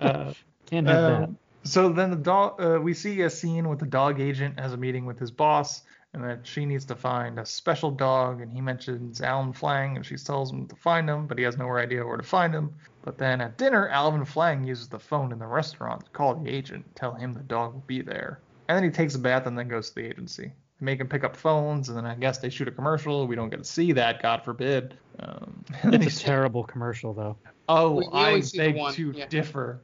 [0.00, 0.32] Uh,
[0.66, 1.22] Can't have that.
[1.24, 4.72] Um, So then the dog, uh, we see a scene with the dog agent has
[4.72, 5.82] a meeting with his boss,
[6.12, 10.04] and that she needs to find a special dog, and he mentions Alan Flang, and
[10.04, 12.72] she tells him to find him, but he has no idea where to find him.
[13.02, 16.50] But then at dinner, Alvin Flang uses the phone in the restaurant to call the
[16.50, 19.56] agent, tell him the dog will be there, and then he takes a bath and
[19.56, 20.52] then goes to the agency.
[20.80, 23.26] They make him pick up phones, and then I guess they shoot a commercial.
[23.28, 24.98] We don't get to see that, God forbid.
[25.20, 27.36] Um, It's a he's- terrible commercial though.
[27.68, 29.26] oh, We- we I only see beg to yeah.
[29.28, 29.80] differ.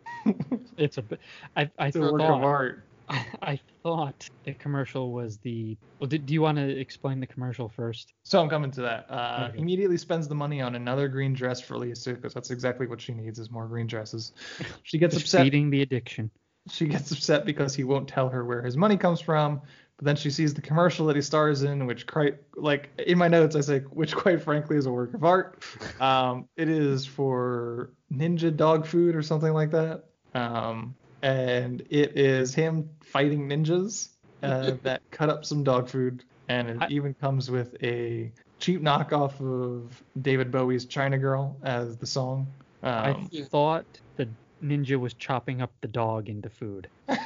[0.76, 1.02] It's a.
[1.02, 1.18] bi-
[1.56, 2.84] I I It's a work of thought art.
[3.42, 5.76] I thought the commercial was the.
[6.00, 8.12] Well, did, do you want to explain the commercial first?
[8.24, 9.06] So I'm coming to that.
[9.10, 9.58] Uh, Okay.
[9.58, 13.12] Immediately spends the money on another green dress for Lisa because that's exactly what she
[13.12, 14.32] needs is more green dresses.
[14.82, 15.42] She gets upset.
[15.44, 16.30] feeding the addiction.
[16.70, 19.60] She gets upset because he won't tell her where his money comes from.
[19.98, 23.28] But then she sees the commercial that he stars in, which quite like in my
[23.28, 25.62] notes I say, which quite frankly is a work of art.
[26.00, 30.04] Um, it is for Ninja Dog Food or something like that.
[30.34, 34.08] Um, and it is him fighting ninjas
[34.42, 38.82] uh, that cut up some dog food, and it I- even comes with a cheap
[38.82, 42.46] knockoff of David Bowie's China Girl as the song.
[42.82, 43.86] Um, I thought
[44.16, 44.28] the
[44.62, 46.88] ninja was chopping up the dog into food.
[47.08, 47.18] is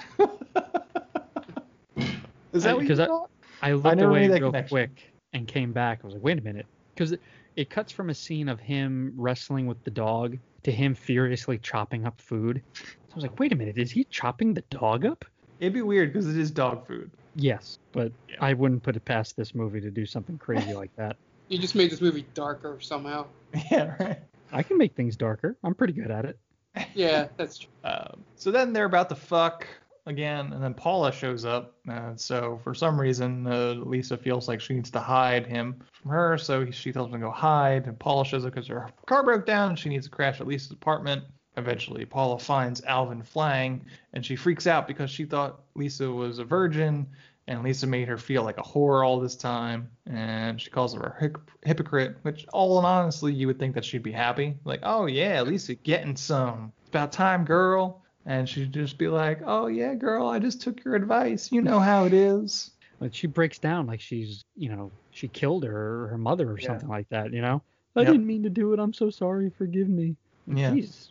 [2.65, 3.31] that what you because I, thought?
[3.63, 4.69] I looked never away real connection.
[4.69, 6.01] quick and came back.
[6.03, 7.21] I was like, wait a minute, because it,
[7.57, 12.07] it cuts from a scene of him wrestling with the dog to him furiously chopping
[12.07, 12.63] up food.
[12.75, 15.25] So I was like, wait a minute, is he chopping the dog up?
[15.61, 17.11] It'd be weird because it is dog food.
[17.37, 18.37] Yes, but Yeah.
[18.41, 21.17] I wouldn't put it past this movie to do something crazy like that.
[21.49, 23.27] You just made this movie darker somehow.
[23.73, 24.21] Yeah, right.
[24.53, 25.57] I can make things darker.
[25.65, 26.39] I'm pretty good at it.
[26.95, 27.71] Yeah, that's true.
[27.83, 29.67] Um, so then they're about to fuck
[30.07, 31.75] again, and then Paula shows up.
[31.89, 36.13] Uh, so for some reason, uh, Lisa feels like she needs to hide him from
[36.13, 37.87] her, so she tells him to go hide.
[37.87, 40.47] And Paula shows up because her car broke down, and she needs to crash at
[40.47, 41.25] Lisa's apartment.
[41.57, 46.45] Eventually, Paula finds Alvin Flang and she freaks out because she thought Lisa was a
[46.45, 47.07] virgin,
[47.49, 51.01] and Lisa made her feel like a whore all this time, and she calls her
[51.19, 52.17] a hyp- hypocrite.
[52.23, 55.75] Which, all in honestly, you would think that she'd be happy, like, oh yeah, Lisa
[55.75, 56.73] getting some.
[56.81, 58.03] It's about time, girl.
[58.27, 61.51] And she'd just be like, oh yeah, girl, I just took your advice.
[61.51, 62.71] You know how it is.
[63.01, 66.59] But she breaks down like she's, you know, she killed her or her mother or
[66.61, 66.67] Yeah.
[66.67, 67.63] something like that, you know?
[67.97, 68.13] I Yep.
[68.13, 68.79] didn't mean to do it.
[68.79, 69.51] I'm so sorry.
[69.51, 70.17] Forgive me.
[70.47, 70.71] Yeah.
[70.73, 71.10] Jeez, you-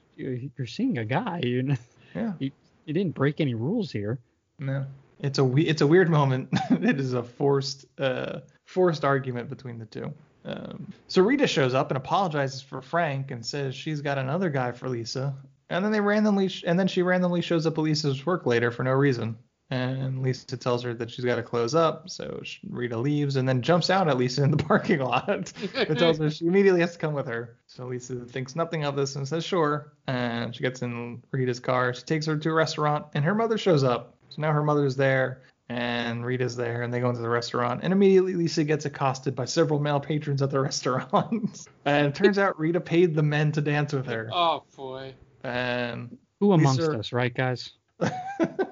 [0.58, 1.42] you're seeing a guy.
[1.44, 1.76] You, know,
[2.16, 2.34] Yeah.
[2.40, 2.52] you,
[2.86, 4.20] you didn't break any rules here.
[4.60, 4.86] No.
[5.22, 6.50] It's a we- it's a weird moment.
[6.70, 10.14] it is a forced uh forced argument between the two.
[10.46, 14.72] Um, so Rita shows up and apologizes for Frank and says she's got another guy
[14.72, 15.36] for Lisa.
[15.70, 18.72] And then they randomly sh- and then she randomly shows up at Lisa's work later
[18.72, 19.38] for no reason.
[19.72, 23.62] And Lisa tells her that she's got to close up, so Rita leaves and then
[23.62, 25.54] jumps out at Lisa in the parking lot.
[25.76, 27.56] and tells her she immediately has to come with her.
[27.68, 29.94] So Lisa thinks nothing of this and says sure.
[30.08, 31.94] And she gets in Rita's car.
[31.94, 34.16] She takes her to a restaurant, and her mother shows up.
[34.30, 37.82] So now her mother's there, and Rita's there, and they go into the restaurant.
[37.84, 41.68] And immediately Lisa gets accosted by several male patrons at the restaurant.
[41.86, 44.32] and it turns out Rita paid the men to dance with her.
[44.34, 45.14] Oh boy.
[45.44, 47.70] And Who amongst Lisa- us, right, guys?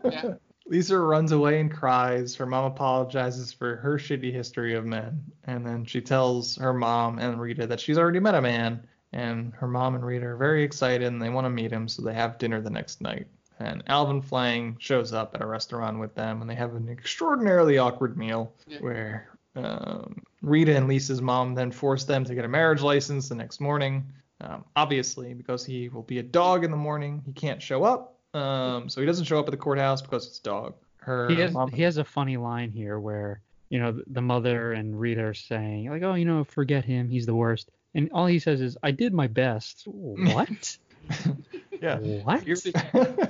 [0.03, 0.33] Yeah.
[0.69, 2.35] Lisa runs away and cries.
[2.35, 5.23] Her mom apologizes for her shitty history of men.
[5.45, 8.85] And then she tells her mom and Rita that she's already met a man.
[9.13, 12.01] And her mom and Rita are very excited and they want to meet him, so
[12.01, 13.27] they have dinner the next night.
[13.59, 17.77] And Alvin Flang shows up at a restaurant with them and they have an extraordinarily
[17.77, 18.79] awkward meal Yeah.
[18.79, 23.35] where um, Rita and Lisa's mom then force them to get a marriage license the
[23.35, 24.05] next morning.
[24.41, 28.16] Um, obviously, because he will be a dog in the morning, he can't show up.
[28.33, 30.75] Um, so he doesn't show up at the courthouse because it's dog.
[30.97, 34.21] Her He has mom, he has a funny line here where you know the, the
[34.21, 38.09] mother and Rita are saying like, oh, you know, forget him, he's the worst, and
[38.13, 39.83] all he says is, I did my best.
[39.85, 40.77] What?
[41.81, 41.97] yeah.
[41.99, 42.45] What?
[42.45, 42.59] You're-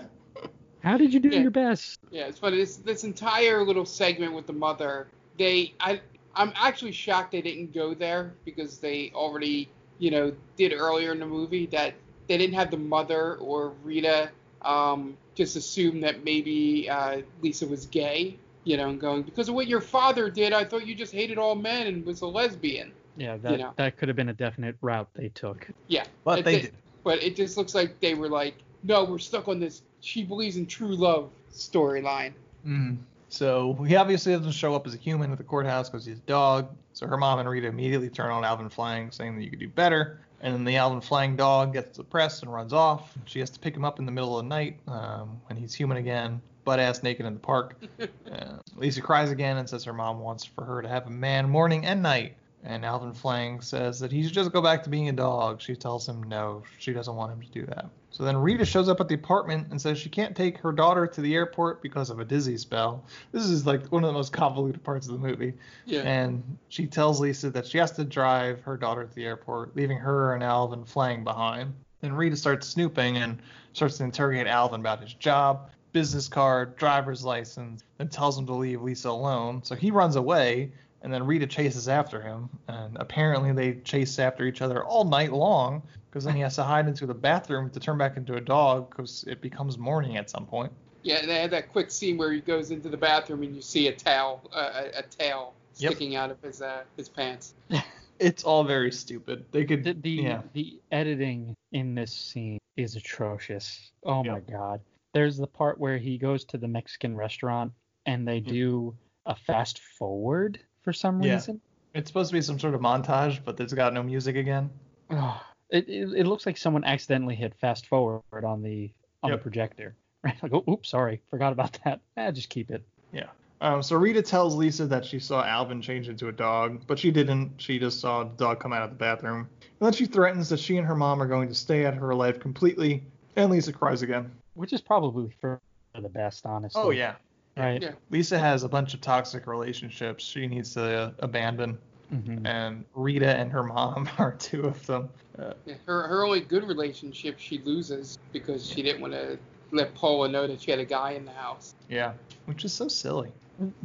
[0.84, 1.41] How did you do Yeah.
[1.41, 2.00] your best?
[2.12, 2.58] Yeah, it's funny.
[2.58, 6.02] This this entire little segment with the mother, they I
[6.36, 9.70] I'm actually shocked they didn't go there because they already
[10.00, 11.93] you know did earlier in the movie that
[12.28, 14.30] they didn't have the mother or Rita
[14.62, 19.55] um, just assume that maybe uh, Lisa was gay, you know, and going because of
[19.55, 20.53] what your father did.
[20.53, 22.91] I thought you just hated all men and was a lesbian.
[23.18, 23.74] Yeah, that know.
[23.78, 25.68] that could have been a definite route they took.
[25.88, 26.74] Yeah, But it they did- did.
[27.03, 29.82] But it just looks like they were like, no, we're stuck on this.
[30.01, 32.34] She believes in true love storyline.
[32.66, 32.97] Mm.
[33.30, 36.22] So he obviously doesn't show up as a human at the courthouse because he's a
[36.22, 36.68] dog.
[36.91, 39.70] So her mom and Rita immediately turn on Alvin Flang, saying that you could do
[39.70, 40.20] better.
[40.42, 43.18] And then the Alvin Flang dog gets depressed and runs off.
[43.26, 45.74] She has to pick him up in the middle of the night um, when he's
[45.74, 47.76] human again, butt ass naked in the park.
[48.32, 51.50] uh, Lisa cries again and says her mom wants for her to have a man
[51.50, 52.36] morning and night.
[52.68, 55.61] And Alvin Flang says that he should just go back to being a dog.
[55.61, 57.86] She tells him no, she doesn't want him to do that.
[58.11, 61.07] So then Rita shows up at the apartment and says she can't take her daughter
[61.07, 63.05] to the airport because of a dizzy spell.
[63.32, 65.53] This is like one of the most convoluted parts of the movie.
[65.86, 66.01] Yeah.
[66.01, 69.97] And she tells Lisa that she has to drive her daughter to the airport, leaving
[69.97, 71.74] her and Alvin Flang behind.
[72.01, 73.41] Then Rita starts snooping and
[73.72, 78.53] starts to interrogate Alvin about his job, business card, driver's license, and tells him to
[78.53, 79.63] leave Lisa alone.
[79.63, 80.72] So he runs away,
[81.02, 82.50] and then Rita chases after him.
[82.68, 86.64] And apparently they chase after each other all night long because then he has to
[86.64, 90.30] hide into the bathroom to turn back into a dog because it becomes morning at
[90.30, 90.72] some point.
[91.04, 93.88] Yeah, they had that quick scene where he goes into the bathroom and you see
[93.88, 95.91] a tail, uh, a, a tail Yep.
[95.91, 97.54] sticking out of his uh, his pants.
[98.20, 99.45] It's all very stupid.
[99.52, 100.41] They could, The the, yeah.
[100.54, 103.91] the editing in this scene is atrocious.
[104.04, 104.82] Oh my god.
[105.14, 107.72] There's the part where he goes to the Mexican restaurant
[108.08, 108.95] and they do
[109.28, 111.34] a fast forward for some Yeah.
[111.34, 111.60] reason.
[111.94, 114.70] It's supposed to be some sort of montage, but it's got no music again.
[115.10, 115.38] Ugh.
[115.70, 118.90] It, it it looks like someone accidentally hit fast forward on the
[119.22, 119.40] on Yep.
[119.40, 119.96] the projector.
[120.24, 120.42] Right?
[120.42, 122.00] Like, oh, oops, sorry, forgot about that.
[122.16, 122.84] Eh, just keep it.
[123.12, 123.26] Yeah.
[123.60, 127.12] Um, so Rita tells Lisa that she saw Alvin change into a dog, but she
[127.12, 127.52] didn't.
[127.58, 129.50] She just saw the dog come out of the bathroom.
[129.62, 132.00] And then she threatens that she and her mom are going to stay out of
[132.00, 133.04] her life completely.
[133.36, 134.32] And Lisa cries again.
[134.54, 135.60] Which is probably for
[136.02, 136.82] the best, honestly.
[136.82, 137.16] Oh yeah.
[137.58, 137.82] Right.
[137.82, 137.91] Yeah.
[138.10, 141.78] Lisa has a bunch of toxic relationships she needs to uh, abandon,
[142.14, 142.45] Mhm.
[142.47, 145.10] and Rita and her mom are two of them.
[145.38, 149.38] Uh, Yeah, her her only good relationship she loses because she didn't want to
[149.72, 151.76] let Paula know that she had a guy in the house.
[151.89, 152.14] yeah,
[152.45, 153.32] which is so silly.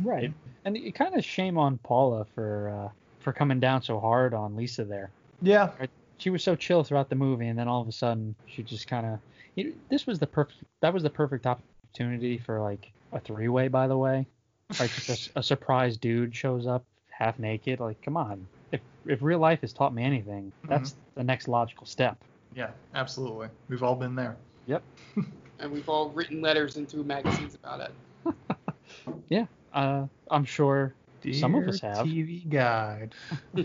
[0.02, 0.32] Right.
[0.64, 4.54] And it kind of shame on Paula for uh, for coming down so hard on
[4.54, 5.10] Lisa there.
[5.40, 5.70] Yeah.
[6.18, 8.86] She was so chill throughout the movie, and then all of a sudden she just
[8.86, 9.18] kind of.
[9.90, 10.62] This was the perfect.
[10.80, 13.68] That was the perfect opportunity for like a three way.
[13.68, 14.26] By the way,
[14.70, 17.80] like just a s- a, surprise dude shows up half naked.
[17.80, 18.46] Like, come on.
[18.70, 22.22] If if real life has taught me anything, that's the next logical step.
[22.54, 23.48] Yeah, absolutely.
[23.68, 24.36] We've all been there.
[24.66, 24.82] Yep.
[25.58, 27.92] And we've all written letters into magazines about it.
[29.28, 29.46] Yeah.
[29.72, 30.94] Uh, I'm sure
[31.32, 32.04] some of us have.
[32.04, 33.14] TV Guide.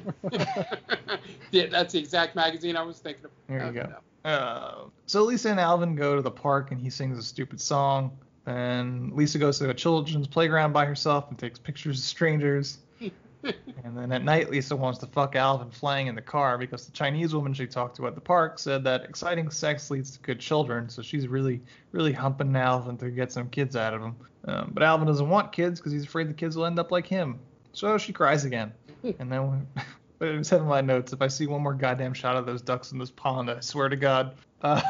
[1.52, 3.32] yeah, that's the exact magazine I was thinking of.
[3.48, 4.30] There you go.
[4.30, 8.18] Uh, so Lisa and Alvin go to the park and he sings a stupid song.
[8.48, 12.80] And Lisa goes to a children's playground by herself and takes pictures of strangers.
[13.02, 16.94] and then at night, Lisa wants to fuck Alvin Flang in the car because the
[16.94, 20.40] Chinese woman she talked to at the park said that exciting sex leads to good
[20.40, 20.88] children.
[20.88, 24.16] So she's really, really humping Alvin to get some kids out of him.
[24.46, 27.06] Um, but Alvin doesn't want kids because he's afraid the kids will end up like
[27.06, 27.40] him.
[27.74, 28.72] So she cries again.
[29.20, 29.68] and then
[30.20, 31.12] but it was in my notes.
[31.12, 33.90] If I see one more goddamn shot of those ducks in this pond, I swear
[33.90, 34.36] to God.
[34.62, 34.82] Uh,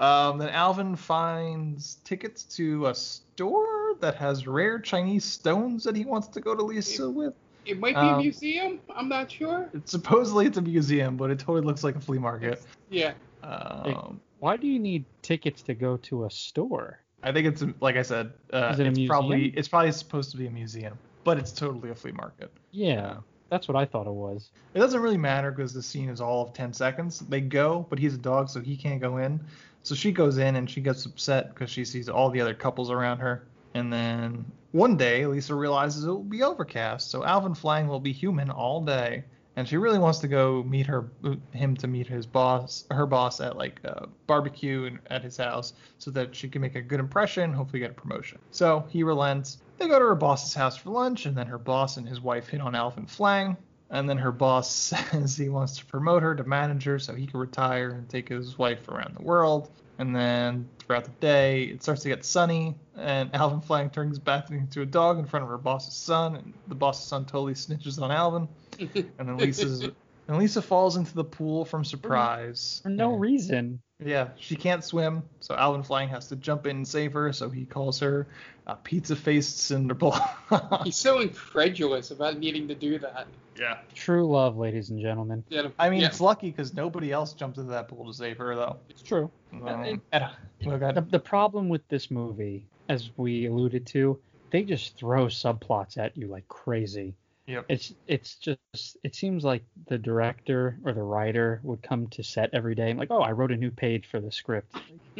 [0.00, 6.04] um, then Alvin finds tickets to a store that has rare Chinese stones that he
[6.04, 7.34] wants to go to Lisa with.
[7.66, 8.80] It might be Um, a museum.
[8.96, 9.68] I'm not sure.
[9.74, 12.62] It's supposedly it's a museum, but it totally looks like a flea market.
[12.88, 13.12] Yeah.
[13.42, 17.00] Um, Why do you need tickets to go to a store?
[17.22, 20.30] I think it's like I said, uh, Is it a it's probably it's probably supposed
[20.30, 22.50] to be a museum, but it's totally a flea market.
[22.70, 23.16] Yeah,
[23.50, 24.50] that's what I thought it was.
[24.72, 27.18] It doesn't really matter because the scene is all of 10 seconds.
[27.20, 29.38] They go, but he's a dog, so he can't go in.
[29.82, 32.90] So she goes in and she gets upset because she sees all the other couples
[32.90, 33.46] around her.
[33.74, 38.12] And then one day, Lisa realizes it will be overcast, so Alvin Flang will be
[38.12, 39.24] human all day.
[39.56, 41.10] And she really wants to go meet her
[41.52, 45.74] him to meet his boss, her boss at like a barbecue and- at his house,
[45.98, 48.38] so that she can make a good impression, hopefully get a promotion.
[48.52, 49.58] So he relents.
[49.78, 52.48] They go to her boss's house for lunch, and then her boss and his wife
[52.48, 53.56] hit on Alvin Flang.
[53.90, 57.40] And then her boss says he wants to promote her to manager so he can
[57.40, 59.70] retire and take his wife around the world.
[59.98, 64.50] And then throughout the day, it starts to get sunny, and Alvin Flang turns back
[64.50, 68.00] into a dog in front of her boss's son, and the boss's son totally snitches
[68.00, 68.48] on Alvin.
[69.18, 69.90] And then Lisa's
[70.30, 72.78] and Lisa falls into the pool from surprise.
[72.84, 73.82] For no reason.
[73.98, 77.32] Yeah, she can't swim, so Alvin Flang has to jump in and save her.
[77.32, 78.28] So he calls her
[78.68, 80.84] a pizza-faced Cinderblock.
[80.84, 83.26] He's so incredulous about needing to do that.
[83.58, 83.78] yeah.
[83.92, 85.42] True love, ladies and gentlemen.
[85.48, 86.06] Yeah, I mean, yeah.
[86.06, 88.76] it's lucky because nobody else jumped into that pool to save her, though.
[88.88, 89.32] It's true.
[89.52, 90.26] Um, it- and-
[90.64, 90.78] well.
[90.78, 94.16] The, the problem with this movie, as we alluded to,
[94.50, 97.16] they just throw subplots at you like crazy.
[97.50, 97.66] Yep.
[97.68, 102.50] It's it's just it seems like the director or the writer would come to set
[102.52, 104.76] every day and like, oh, I wrote a new page for the script.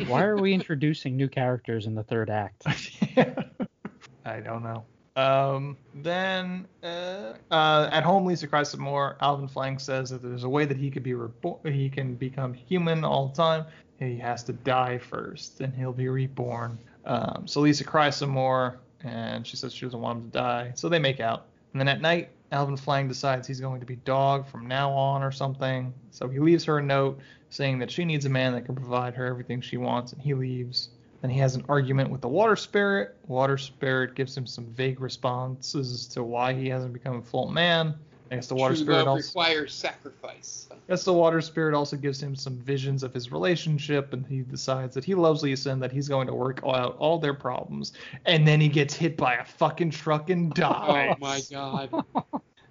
[0.06, 2.62] Why are we introducing new characters in the third act?
[4.24, 4.84] I don't know.
[5.16, 9.16] Um, then uh, uh, at home, Lisa cries some more.
[9.20, 11.58] Alvin Flang says that there's a way that he could be reborn.
[11.64, 13.64] He can become human all the time.
[13.98, 16.78] He has to die first, and he'll be reborn.
[17.04, 20.72] Um, so Lisa cries some more, and she says she doesn't want him to die.
[20.76, 21.46] So they make out.
[21.72, 25.22] And then at night, Alvin Flang decides he's going to be dog from now on
[25.22, 25.94] or something.
[26.10, 29.14] So he leaves her a note saying that she needs a man that can provide
[29.14, 30.90] her everything she wants, and he leaves.
[31.20, 33.16] Then he has an argument with the water spirit.
[33.26, 37.50] Water spirit gives him some vague responses as to why he hasn't become a full
[37.50, 37.94] man.
[38.30, 39.26] I guess the water True spirit love also.
[39.26, 40.68] requires sacrifice.
[40.90, 44.40] I guess the water spirit also gives him some visions of his relationship, and he
[44.40, 47.92] decides that he loves Lisa and that he's going to work out all their problems.
[48.26, 51.14] And then he gets hit by a fucking truck and dies.
[51.20, 52.04] Oh my god.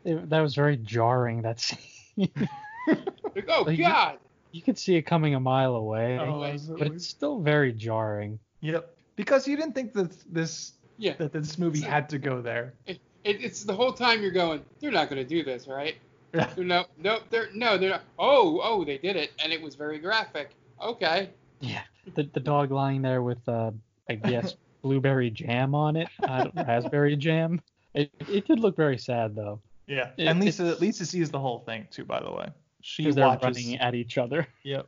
[0.03, 1.43] It- that was very jarring.
[1.43, 1.80] That scene.
[2.17, 4.17] Like, oh Like, you- god.
[4.51, 6.41] you could see it coming a mile away, Oh,
[6.78, 8.38] but it's still very jarring.
[8.59, 8.97] Yep.
[9.15, 11.13] Because you didn't think that this Yeah.
[11.20, 12.74] that this movie had to go there.
[12.86, 15.95] It, it, it's the whole time you're going, they're not going to do this, right?
[16.34, 16.50] Yeah.
[16.58, 18.04] No, no, they're no, they're not.
[18.18, 20.52] Oh, oh, they did it, and it was very graphic.
[20.82, 21.30] Okay.
[21.60, 21.82] Yeah,
[22.16, 23.72] the the dog lying there with uh,
[24.10, 27.62] I guess blueberry jam on it, I don't, raspberry jam.
[27.94, 29.62] It it did look very sad though.
[29.88, 30.12] Yeah.
[30.18, 32.48] It- and Lisa it's- Lisa sees the whole thing too, by the way.
[32.82, 33.44] She Because they're watches.
[33.58, 34.48] running at each other.
[34.64, 34.88] Yep.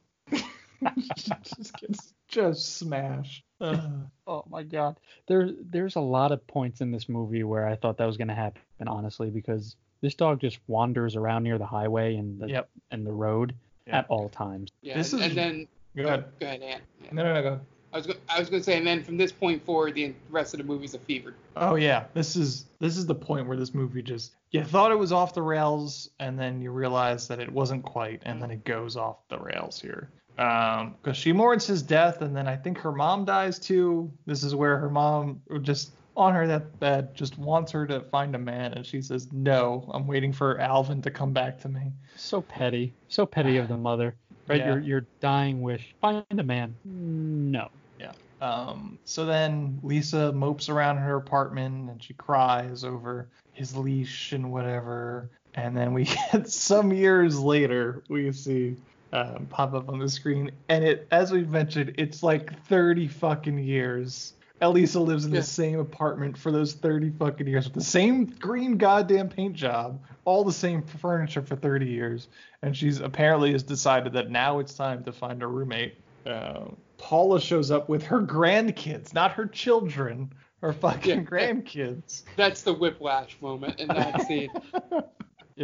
[1.46, 3.44] just gets just smashed.
[3.60, 3.80] Ugh.
[4.28, 4.98] Oh my god.
[5.28, 8.36] There there's a lot of points in this movie where I thought that was gonna
[8.36, 12.70] happen, honestly, because this dog just wanders around near the highway and the Yep.
[12.92, 13.54] and the road
[13.88, 14.00] Yeah.
[14.00, 14.72] at all times.
[14.82, 14.98] Yeah.
[14.98, 16.26] This and, is- and then Go ahead.
[16.40, 16.80] Go ahead, Ann.
[17.04, 17.10] Yeah.
[17.12, 17.60] No, no, no, go.
[17.94, 20.14] I was go- I was going to say, and then from this point forward, the
[20.30, 21.36] rest of the movie's a fever.
[21.58, 24.98] Oh yeah, this is this is the point where this movie just you thought it
[25.00, 28.64] was off the rails, and then you realize that it wasn't quite, and then it
[28.64, 30.10] goes off the rails here.
[30.38, 34.10] Um, because she mourns his death, and then I think her mom dies too.
[34.26, 38.36] This is where her mom just on her that bed just wants her to find
[38.36, 39.90] a man, and she says no.
[39.94, 41.92] I'm waiting for Alvin to come back to me.
[42.18, 42.94] So petty.
[43.08, 44.16] So petty of the mother.
[44.48, 44.60] Right?
[44.60, 44.74] Yeah.
[44.74, 45.94] Your your dying wish.
[46.02, 46.76] Find a man.
[46.84, 47.70] No.
[48.00, 48.12] Yeah.
[48.42, 54.34] Um, so then Lisa mopes around in her apartment and she cries over his leash
[54.34, 55.30] and whatever.
[55.54, 58.78] And then we get some years later, we see
[59.14, 60.52] um, pop up on the screen.
[60.70, 64.34] And it, as we've mentioned, it's like 30 fucking years.
[64.62, 65.40] Elisa lives in Yeah.
[65.40, 70.00] the same apartment for those 30 fucking years with the same green goddamn paint job,
[70.26, 72.28] all the same furniture for 30 years.
[72.62, 75.96] And she's apparently has decided that now it's time to find a roommate.
[76.26, 76.66] Uh,
[77.00, 80.32] Paula shows up with her grandkids, not her children,
[80.62, 81.26] her fucking Yeah.
[81.26, 82.22] grandkids.
[82.36, 84.52] That's the whiplash moment in that scene.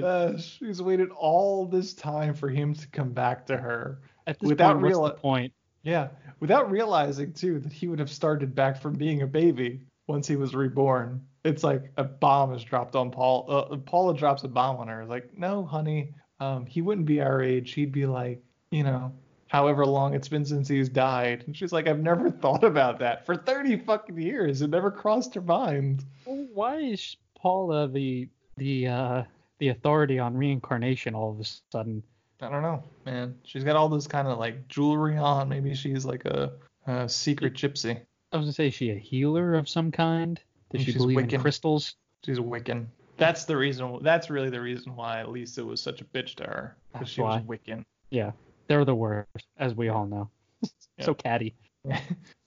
[0.03, 3.99] Uh, she's waited all this time for him to come back to her.
[4.25, 5.53] At this Without point, what's reali- the point?
[5.87, 6.09] Yeah,
[6.41, 10.35] without realizing too that he would have started back from being a baby once he
[10.35, 11.25] was reborn.
[11.45, 13.45] It's like a bomb is dropped on Paul.
[13.47, 15.05] Uh, Paula drops a bomb on her.
[15.05, 17.71] Like, no, honey, um, he wouldn't be our age.
[17.71, 19.13] He'd be like, you know,
[19.47, 21.45] however long it's been since he's died.
[21.47, 24.61] And she's like, I've never thought about that for 30 fucking years.
[24.61, 26.03] It never crossed her mind.
[26.25, 28.27] Well, Why is Paula the
[28.57, 29.23] the uh
[29.59, 32.03] the authority on reincarnation all of a sudden?
[32.41, 33.35] I don't know, man.
[33.43, 35.49] She's got all this kind of like jewelry on.
[35.49, 36.53] Maybe she's like a,
[36.85, 37.99] a secret gypsy.
[38.31, 40.39] I was gonna say, is she a healer of some kind?
[40.71, 41.33] Does she she's believe Wiccan.
[41.33, 41.95] in crystals?
[42.25, 42.87] She's a Wiccan.
[43.17, 43.99] That's the reason.
[44.03, 46.77] That's really the reason why Lisa was such a bitch to her.
[46.93, 47.57] Because she was why.
[47.57, 47.83] Wiccan.
[48.11, 48.31] Yeah,
[48.67, 50.29] they're the worst, as we all know.
[50.99, 51.55] so catty.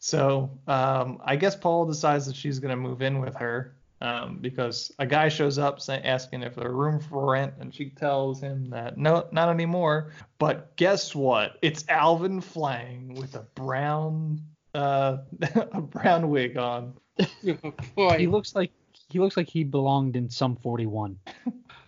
[0.02, 4.92] So um, I guess Paul decides that she's gonna move in with her um, because
[4.98, 8.70] a guy shows up saying, asking if there's room for rent, and she tells him
[8.70, 10.10] that no, not anymore.
[10.38, 11.58] But guess what?
[11.62, 14.40] It's Alvin Flang with a brown
[14.74, 15.18] uh,
[15.54, 16.94] a brown wig on.
[17.46, 18.16] Oh, boy.
[18.16, 18.70] He looks like
[19.10, 21.18] he looks like he belonged in some 41.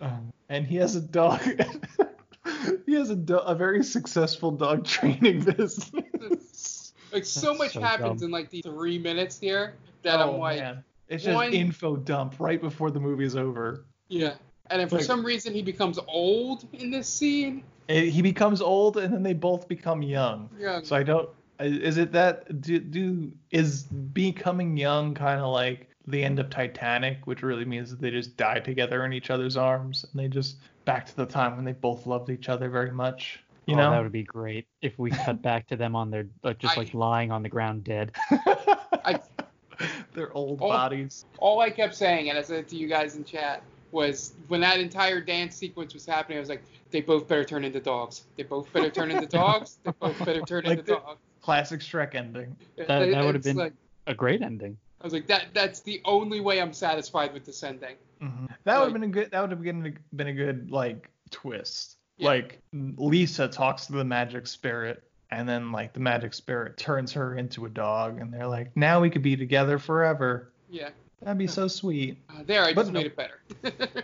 [0.01, 1.39] Um, and he has a dog.
[2.85, 6.93] he has a, do- a very successful dog training business.
[7.13, 8.27] like so much so happens dumb.
[8.27, 10.83] in like the three minutes here that oh I'm like, man,
[11.13, 13.85] it's just one- info dump right before the movie's over.
[14.09, 14.33] yeah.
[14.69, 17.63] And then for Like- some reason he becomes old in this scene.
[17.89, 20.49] It- he becomes old, and then they both become young.
[20.57, 20.85] Young.
[20.85, 21.29] So I don't.
[21.59, 26.49] Eh, is it that do, do is becoming young kind of like the end of
[26.49, 30.27] Titanic, which really means that they just die together in each other's arms, and they
[30.29, 33.43] just back to the time when they both loved each other very much.
[33.65, 36.25] You oh, know, that would be great if we cut back to them on their
[36.41, 38.13] like just I- like lying on the ground dead.
[39.05, 39.19] I
[40.13, 40.67] their old Oh.
[40.69, 41.25] bodies.
[41.39, 44.61] all I kept saying, and I said it to you guys in chat, was when
[44.61, 48.25] that entire dance sequence was happening, I was like, they both better turn into dogs.
[48.37, 49.77] They both better turn into dogs.
[49.83, 51.19] They both better turn Like into the- dogs.
[51.41, 52.55] Classic Shrek ending.
[52.77, 53.73] That, that would have been like-
[54.07, 54.77] a great ending.
[55.01, 57.95] I was like, that that's the only way I'm satisfied with this ending.
[58.21, 58.45] Mm-hmm.
[58.63, 59.31] That would have been a good.
[59.31, 61.97] That would have been a, been a good like twist.
[62.17, 62.29] Yeah.
[62.29, 65.03] Like Lisa talks to the magic spirit,
[65.33, 68.99] and then like the magic spirit turns her into a dog, and they're like, now
[69.01, 70.51] we could be together forever.
[70.69, 70.89] Yeah.
[71.21, 72.17] That'd be so sweet.
[72.29, 73.39] Uh, there, I But just no- made it better.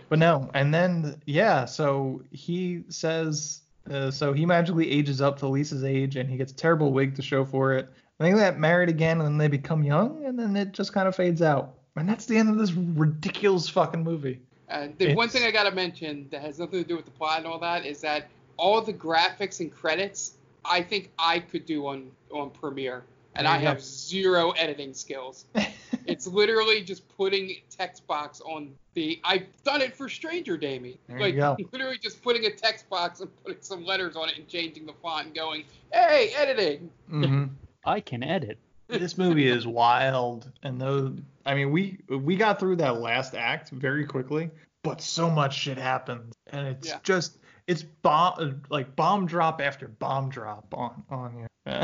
[0.08, 3.60] But no, and then yeah, so he says,
[3.90, 7.14] uh, so he magically ages up to Lisa's age, and he gets a terrible wig
[7.16, 7.88] to show for it.
[8.18, 10.92] I think they get married again, and then they become young, and then it just
[10.92, 11.74] kind of fades out.
[11.96, 14.40] And that's the end of this ridiculous fucking movie.
[14.68, 17.38] Uh, the one thing I gotta mention that has nothing to do with the plot
[17.38, 20.34] and all that is that all the graphics and credits
[20.64, 23.04] I think I could do on on Premiere,
[23.34, 25.46] and I have zero editing skills.
[26.06, 29.20] it's literally just putting text box on the.
[29.24, 30.98] I've done it for Stranger Damie.
[31.08, 31.56] There you like go.
[31.72, 34.94] literally just putting a text box and putting some letters on it and changing the
[35.02, 37.44] font and going, "Hey, editing." hmm
[37.84, 38.58] I can edit.
[38.88, 41.14] this movie is wild and though
[41.46, 44.50] i mean we we got through that last act very quickly
[44.82, 46.98] but so much shit happens and it's Yeah.
[47.04, 47.38] just
[47.70, 51.46] it's bomb like bomb drop after bomb drop on on you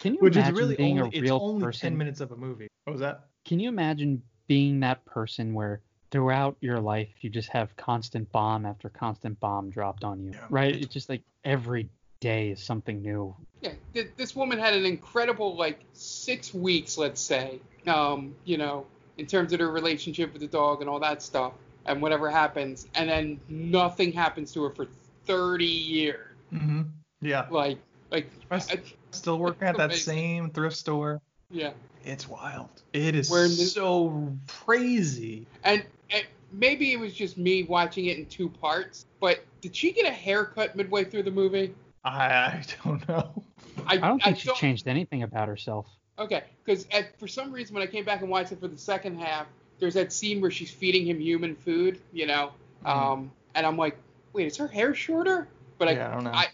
[0.00, 1.90] Can you which is imagine really being only a it's only person?
[1.90, 5.82] 10 minutes of a movie what was that Can you imagine being that person where
[6.10, 10.46] throughout your life you just have constant bomb after constant bomb dropped on you, Yeah.
[10.48, 10.74] right?
[10.74, 13.36] It's just like every day is something new.
[13.60, 18.86] Yeah, th- this woman had an incredible like six weeks, let's say, um, you know,
[19.18, 21.52] in terms of her relationship with the dog and all that stuff,
[21.88, 24.86] and whatever happens, and then nothing happens to her for
[25.26, 26.34] 30 years.
[26.52, 26.82] mm-hmm
[27.20, 27.78] yeah Like,
[28.12, 28.80] like, I s- I-
[29.10, 30.14] still working at that Amazing.
[30.14, 31.20] same thrift store
[31.50, 31.70] yeah.
[32.04, 38.06] it's wild it is We're so crazy And, and maybe it was just me watching
[38.06, 41.74] it in two parts, but did she get a haircut midway through the movie?
[42.04, 43.42] i, I don't know
[43.86, 45.86] I, I don't think she changed anything about herself.
[46.18, 46.86] Okay, because
[47.18, 49.46] for some reason when I came back and watched it for the second half,
[49.78, 52.52] there's that scene where she's feeding him human food, you know,
[52.84, 53.98] um, and I'm like,
[54.32, 55.48] wait, is her hair shorter?
[55.78, 56.46] But yeah i don't know I,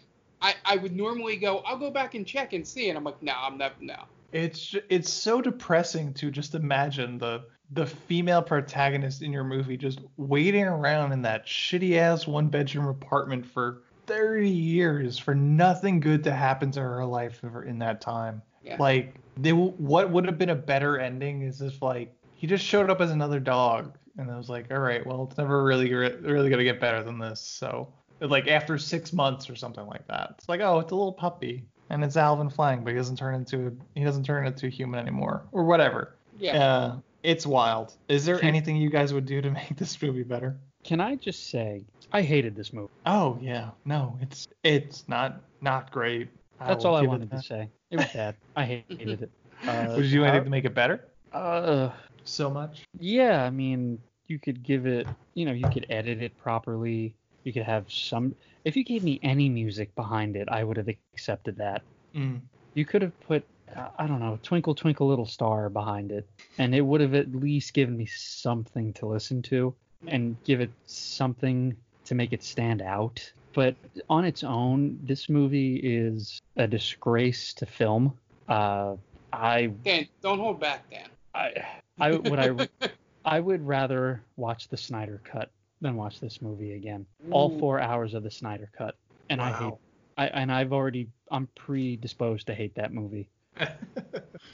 [0.42, 3.22] I, I would normally go, I'll go back and check and see, and I'm like,
[3.22, 3.96] no, I'm not, no.
[4.32, 10.00] It's it's so depressing to just imagine the the female protagonist in your movie just
[10.16, 16.24] waiting around in that shitty ass one bedroom apartment for 30 years for nothing good
[16.24, 18.42] to happen to her life in that time.
[18.62, 18.76] Yeah.
[18.78, 22.90] Like they what would have been a better ending is if like he just showed
[22.90, 26.50] up as another dog and I was like, all right, well it's never really really
[26.50, 27.40] gonna get better than this.
[27.40, 31.12] So like after six months or something like that, it's like oh it's a little
[31.12, 34.66] puppy and it's Alvin Flang, but he doesn't turn into a, he doesn't turn into
[34.66, 36.16] a human anymore or whatever.
[36.38, 36.64] Yeah.
[36.64, 37.94] Uh, it's wild.
[38.08, 40.56] Is there anything you guys would do to make this movie better?
[40.82, 42.92] Can I just say I hated this movie.
[43.06, 46.28] Oh yeah, no, it's it's not not great.
[46.60, 47.68] That's all I wanted to say.
[47.90, 48.36] It was bad.
[48.54, 49.30] I hated it.
[49.66, 51.08] Uh, Would you do anything I- to make it better?
[51.32, 51.90] Uh,
[52.24, 52.84] So much.
[52.98, 57.14] yeah, I mean, you could give it, you know, you could edit it properly.
[57.44, 58.34] You could have some.
[58.64, 61.82] If you gave me any music behind it, I would have accepted that.
[62.14, 62.40] Mm.
[62.72, 63.44] You could have put,
[63.76, 67.34] uh, I don't know, Twinkle Twinkle Little Star behind it, and it would have at
[67.34, 69.74] least given me something to listen to
[70.06, 73.32] and give it something to make it stand out.
[73.54, 73.76] But
[74.10, 78.16] on its own, this movie is a disgrace to film.
[78.48, 78.96] Uh,
[79.32, 81.08] I Dan, don't hold back, Dan.
[81.34, 81.52] I
[81.98, 82.68] I would I
[83.24, 87.06] I would rather watch the Snyder cut than watch this movie again.
[87.30, 88.96] All four hours of the Snyder cut,
[89.30, 89.78] and I hate Wow.
[90.16, 93.28] I and I've already I'm predisposed to hate that movie.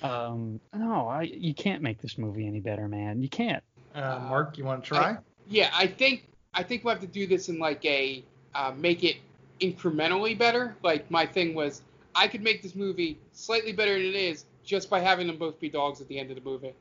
[0.03, 3.23] Um, no, I you can't make this movie any better, man.
[3.23, 3.63] You can't.
[3.95, 5.11] Uh, Mark, you want to try?
[5.11, 8.25] I- yeah, I think I think we'll have to do this in like a
[8.55, 9.17] uh, make it
[9.61, 10.77] incrementally better.
[10.83, 11.83] Like my thing was,
[12.15, 15.61] I could make this movie slightly better than it is just by having them both
[15.61, 16.73] be dogs at the end of the movie.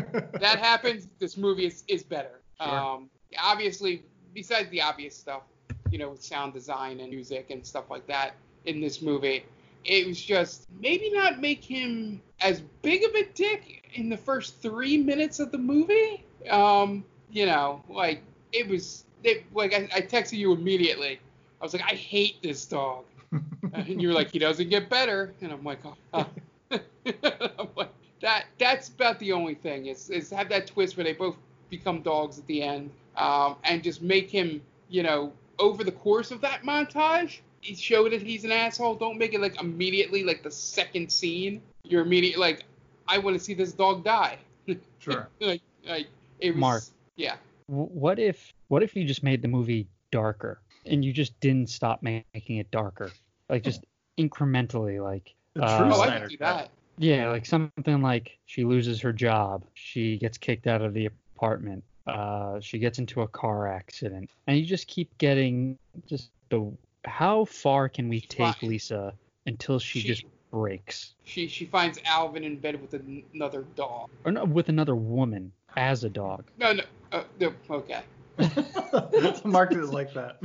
[0.40, 2.40] that happens, this movie is, is better.
[2.60, 2.68] Sure.
[2.68, 3.10] Um,
[3.42, 5.42] obviously, besides the obvious stuff,
[5.90, 8.34] you know, with sound design and music and stuff like that
[8.64, 9.44] in this movie,
[9.84, 14.60] it was just maybe not make him as big of a dick in the first
[14.60, 16.24] three minutes of the movie.
[16.50, 18.22] Um, you know, like
[18.52, 21.20] it was, it, like I, I texted you immediately.
[21.60, 23.04] I was like, I hate this dog,
[23.72, 25.78] and you were like, he doesn't get better, and I'm like,
[26.12, 26.26] oh.
[26.70, 27.85] I'm like,
[28.20, 31.36] that that's about the only thing is is have that twist where they both
[31.70, 36.30] become dogs at the end, um, and just make him, you know, over the course
[36.30, 38.94] of that montage, show that he's an asshole.
[38.94, 41.60] Don't make it like immediately like the second scene.
[41.84, 42.64] You're immediately like,
[43.08, 44.38] I want to see this dog die.
[44.98, 45.28] Sure.
[45.38, 46.08] like, like
[46.40, 46.58] it was.
[46.58, 46.82] Mark.
[47.14, 47.36] Yeah.
[47.68, 52.02] What if what if you just made the movie darker and you just didn't stop
[52.02, 53.12] making it darker,
[53.48, 53.84] like just
[54.18, 56.70] incrementally, like The uh, Oh, I Snyder can do that.
[56.98, 61.84] Yeah, like something like she loses her job, she gets kicked out of the apartment,
[62.06, 66.72] uh, she gets into a car accident, and you just keep getting just the
[67.04, 68.68] how far can we take Fine.
[68.70, 69.12] Lisa
[69.46, 72.94] until she, She- just breaks, She she finds Alvin in bed with
[73.34, 74.08] another dog.
[74.24, 76.44] or no, with another woman as a dog.
[76.58, 76.82] No, no,
[77.12, 78.02] uh, no okay.
[79.44, 80.38] Mark is like that.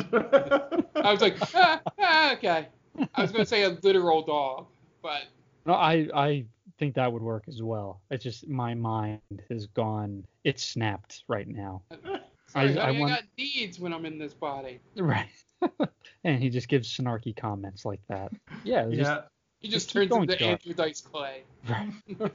[0.96, 2.68] I was like, ah, ah, okay.
[3.16, 4.68] I was gonna say a literal dog,
[5.02, 5.24] but
[5.66, 6.46] No, I I
[6.80, 8.02] think that would work as well.
[8.10, 11.84] It's just my mind has gone, it's snapped right now.
[12.48, 14.80] sorry, I- I I, want- got needs when I'm in this body.
[14.96, 15.28] Right.
[16.24, 18.32] and he just gives snarky comments like that.
[18.64, 19.22] Yeah, it's just- yeah.
[19.60, 20.42] He just Just turns into Doc.
[20.42, 21.44] Andrew Dice Clay.
[21.70, 22.32] right.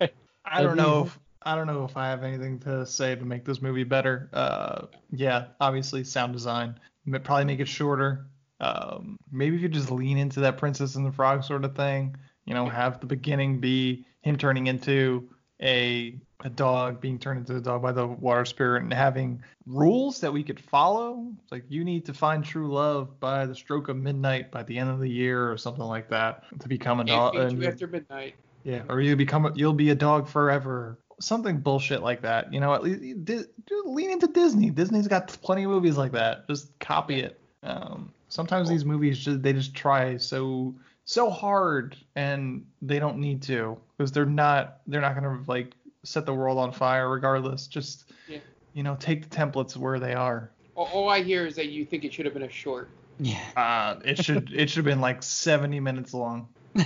[0.00, 0.14] right.
[0.44, 3.24] I don't Have know if I don't know if I have anything to say to
[3.24, 4.28] make this movie better.
[4.32, 6.74] Uh, yeah, obviously sound design.
[7.06, 8.26] M- Probably make it shorter.
[8.58, 12.16] Um, maybe if you just lean into that Princess and the Frog sort of thing.
[12.46, 15.28] You know, have the beginning be him turning into
[15.62, 20.20] a a dog, being turned into a dog by the water spirit, and having rules
[20.20, 21.32] that we could follow.
[21.42, 24.76] It's like you need to find true love by the stroke of midnight by the
[24.78, 27.32] end of the year or something like that to become a dog.
[27.32, 28.34] feed and you you- after midnight.
[28.64, 30.98] yeah, or you become a, you'll be a dog forever.
[31.20, 32.52] Something bullshit like that.
[32.52, 33.44] You know, at least Di-
[33.84, 34.68] lean into Disney.
[34.70, 36.46] Disney's got plenty of movies like that.
[36.48, 37.40] Just copy it.
[37.62, 40.74] Um, sometimes these movies just they just try so
[41.04, 45.74] so hard and they don't need to because they're not they're not gonna like
[46.04, 47.66] set the world on fire regardless.
[47.66, 48.38] Just Yeah.
[48.72, 50.50] you know take the templates where they are.
[50.74, 52.88] All, all I hear is that you think it should have been a short.
[53.20, 53.40] Yeah.
[53.56, 56.48] Uh, it should it should have been like 70 minutes long.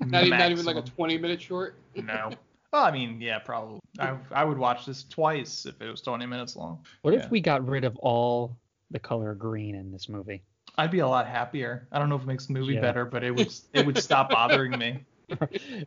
[0.00, 1.74] Not even, not even like a 20 minute short.
[1.94, 2.32] No.
[2.72, 3.80] Well, I mean, yeah, probably.
[3.98, 6.84] I I would watch this twice if it was 20 minutes long.
[7.02, 7.20] What Yeah.
[7.24, 8.56] if we got rid of all
[8.90, 10.42] the color green in this movie?
[10.80, 11.86] I'd be a lot happier.
[11.92, 12.80] I don't know if it makes the movie Yeah.
[12.80, 15.04] better, but it would it would stop bothering me.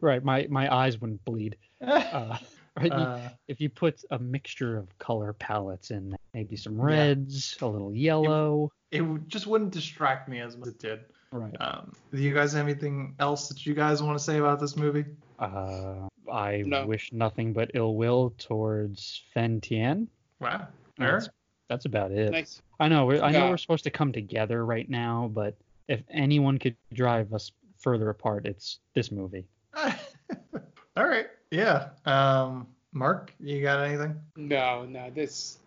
[0.02, 1.58] right, my my eyes wouldn't bleed.
[1.82, 2.38] Uh,
[2.78, 7.68] right, Uh, if you put a mixture of color palettes in, maybe some reds, a
[7.68, 8.72] little yellow.
[8.91, 11.00] it would, just wouldn't distract me as much as it did.
[11.32, 11.56] Right.
[11.60, 14.76] Um, do you guys have anything else that you guys want to say about this
[14.78, 15.06] movie?
[15.39, 16.86] Uh, I No.
[16.86, 20.08] wish nothing but ill will towards Fen Tian.
[20.39, 20.68] Wow.
[20.98, 21.30] That's,
[21.70, 22.32] that's about it.
[22.32, 22.61] Nice.
[22.80, 23.05] I know.
[23.05, 23.49] we're- I know Yeah.
[23.49, 25.55] we're supposed to come together right now, but
[25.88, 29.45] if anyone could drive us further apart, it's this movie.
[30.95, 31.28] All right.
[31.51, 31.89] Yeah.
[32.05, 34.16] Um, Mark, you got anything?
[34.36, 35.57] No, no, this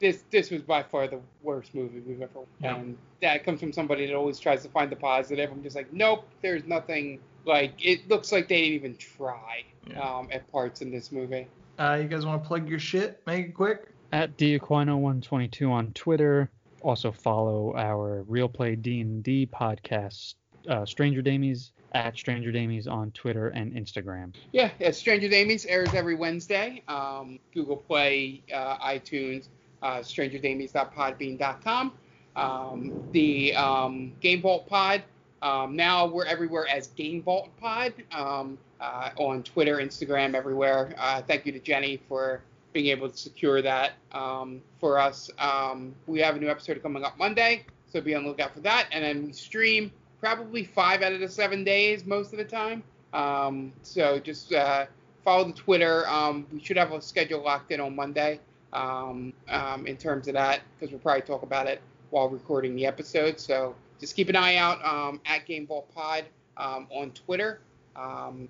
[0.00, 2.40] this this was by far the worst movie we've ever.
[2.60, 2.76] Yeah.
[2.76, 5.50] And that comes from somebody that always tries to find the positive.
[5.52, 7.20] I'm just like, nope, there's nothing.
[7.44, 10.00] Like it looks like they didn't even try Yeah.
[10.00, 11.46] um, at parts in this movie.
[11.78, 13.20] Uh, you guys want to plug your shit?
[13.26, 13.88] Make it quick.
[14.12, 16.50] At Diaquino122 on Twitter.
[16.82, 20.34] Also follow our Real Play D&D podcast,
[20.68, 24.34] uh, Stranger Damies, at Stranger Damies on Twitter and Instagram.
[24.52, 26.82] Yeah, yeah Stranger Damies airs every Wednesday.
[26.88, 29.48] Um, Google Play, uh, iTunes,
[29.82, 31.92] uh, strangerdamies.podbean.com.
[32.36, 35.02] Um, the um, Game Vault Pod.
[35.40, 40.94] Um, now we're everywhere as Game Vault Pod um, uh, on Twitter, Instagram, everywhere.
[40.98, 42.42] Uh, thank you to Jenny for
[42.74, 45.30] being able to secure that um, for us.
[45.38, 48.60] Um, we have a new episode coming up Monday, so be on the lookout for
[48.60, 48.88] that.
[48.92, 49.90] And then we stream
[50.20, 52.82] probably five out of the seven days most of the time.
[53.14, 54.86] Um, so just uh,
[55.24, 56.06] follow the Twitter.
[56.08, 58.40] Um, we should have a schedule locked in on Monday
[58.72, 61.80] um, um, in terms of that because we'll probably talk about it
[62.10, 63.38] while recording the episode.
[63.38, 66.24] So just keep an eye out at Game Vault Pod
[66.56, 67.60] on Twitter.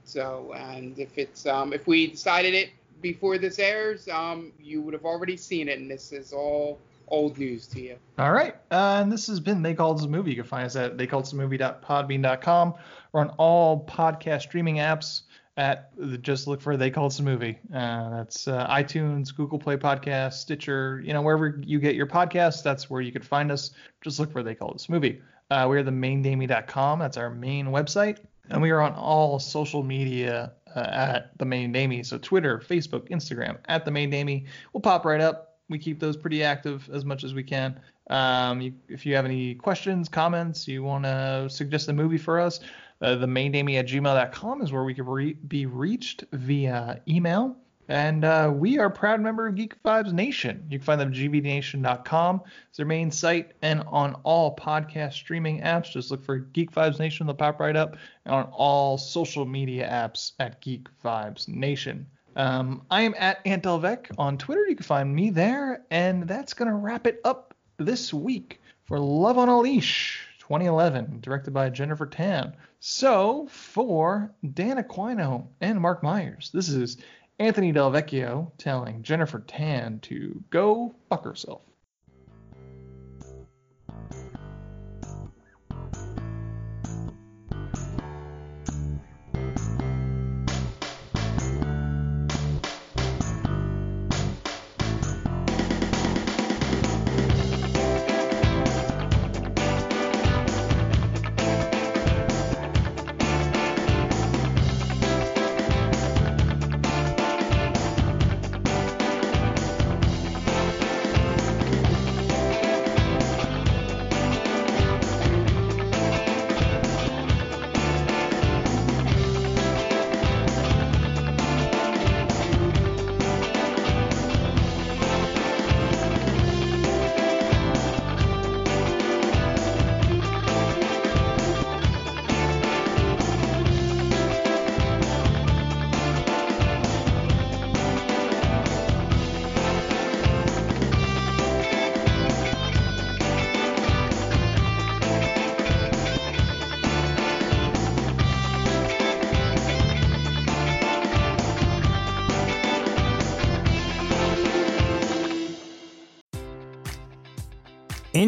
[0.04, 2.70] So, and if it's if we decided it
[3.04, 7.36] before this airs, um, you would have already seen it, and this is all old
[7.36, 7.96] news to you.
[8.18, 8.54] All right.
[8.70, 10.30] Uh, and this has been They Called Us a Movie.
[10.30, 12.82] You can find us at theycalledus a
[13.12, 15.22] or on all podcast streaming apps
[15.58, 17.58] at just look for They Called Us a Movie.
[17.74, 22.62] Uh, that's uh, iTunes, Google Play Podcast, Stitcher, you know, wherever you get your podcasts,
[22.62, 23.72] that's where you can find us.
[24.00, 25.20] Just look for They Called Us a Movie.
[25.50, 27.00] Uh, we are the maindamey.com.
[27.00, 28.16] That's our main website.
[28.50, 32.04] And we are on all social media uh, at the main Damey.
[32.04, 34.46] So Twitter, Facebook, Instagram at the main Damey.
[34.72, 35.58] We'll pop right up.
[35.68, 37.80] We keep those pretty active as much as we can.
[38.10, 42.38] Um, you, if you have any questions, comments, you want to suggest a movie for
[42.38, 42.60] us,
[43.00, 47.56] uh, the maindamey at gmail.com is where we can re- be reached via email.
[47.88, 50.64] And uh, we are a proud member of Geek Vibes Nation.
[50.70, 52.42] You can find them at gvnation.com.
[52.68, 53.52] It's their main site.
[53.62, 57.26] And on all podcast streaming apps, just look for Geek Vibes Nation.
[57.26, 57.96] They'll pop right up.
[58.24, 62.06] And on all social media apps at Geek Vibes Nation.
[62.36, 64.66] Um, I am at Antelvec on Twitter.
[64.66, 65.84] You can find me there.
[65.90, 71.20] And that's going to wrap it up this week for Love on a Leash 2011,
[71.20, 72.54] directed by Jennifer Tan.
[72.80, 76.98] So, for Dan Aquino and Mark Myers, this is
[77.40, 81.62] Anthony Del Vecchio telling Jennifer Tan to go fuck herself.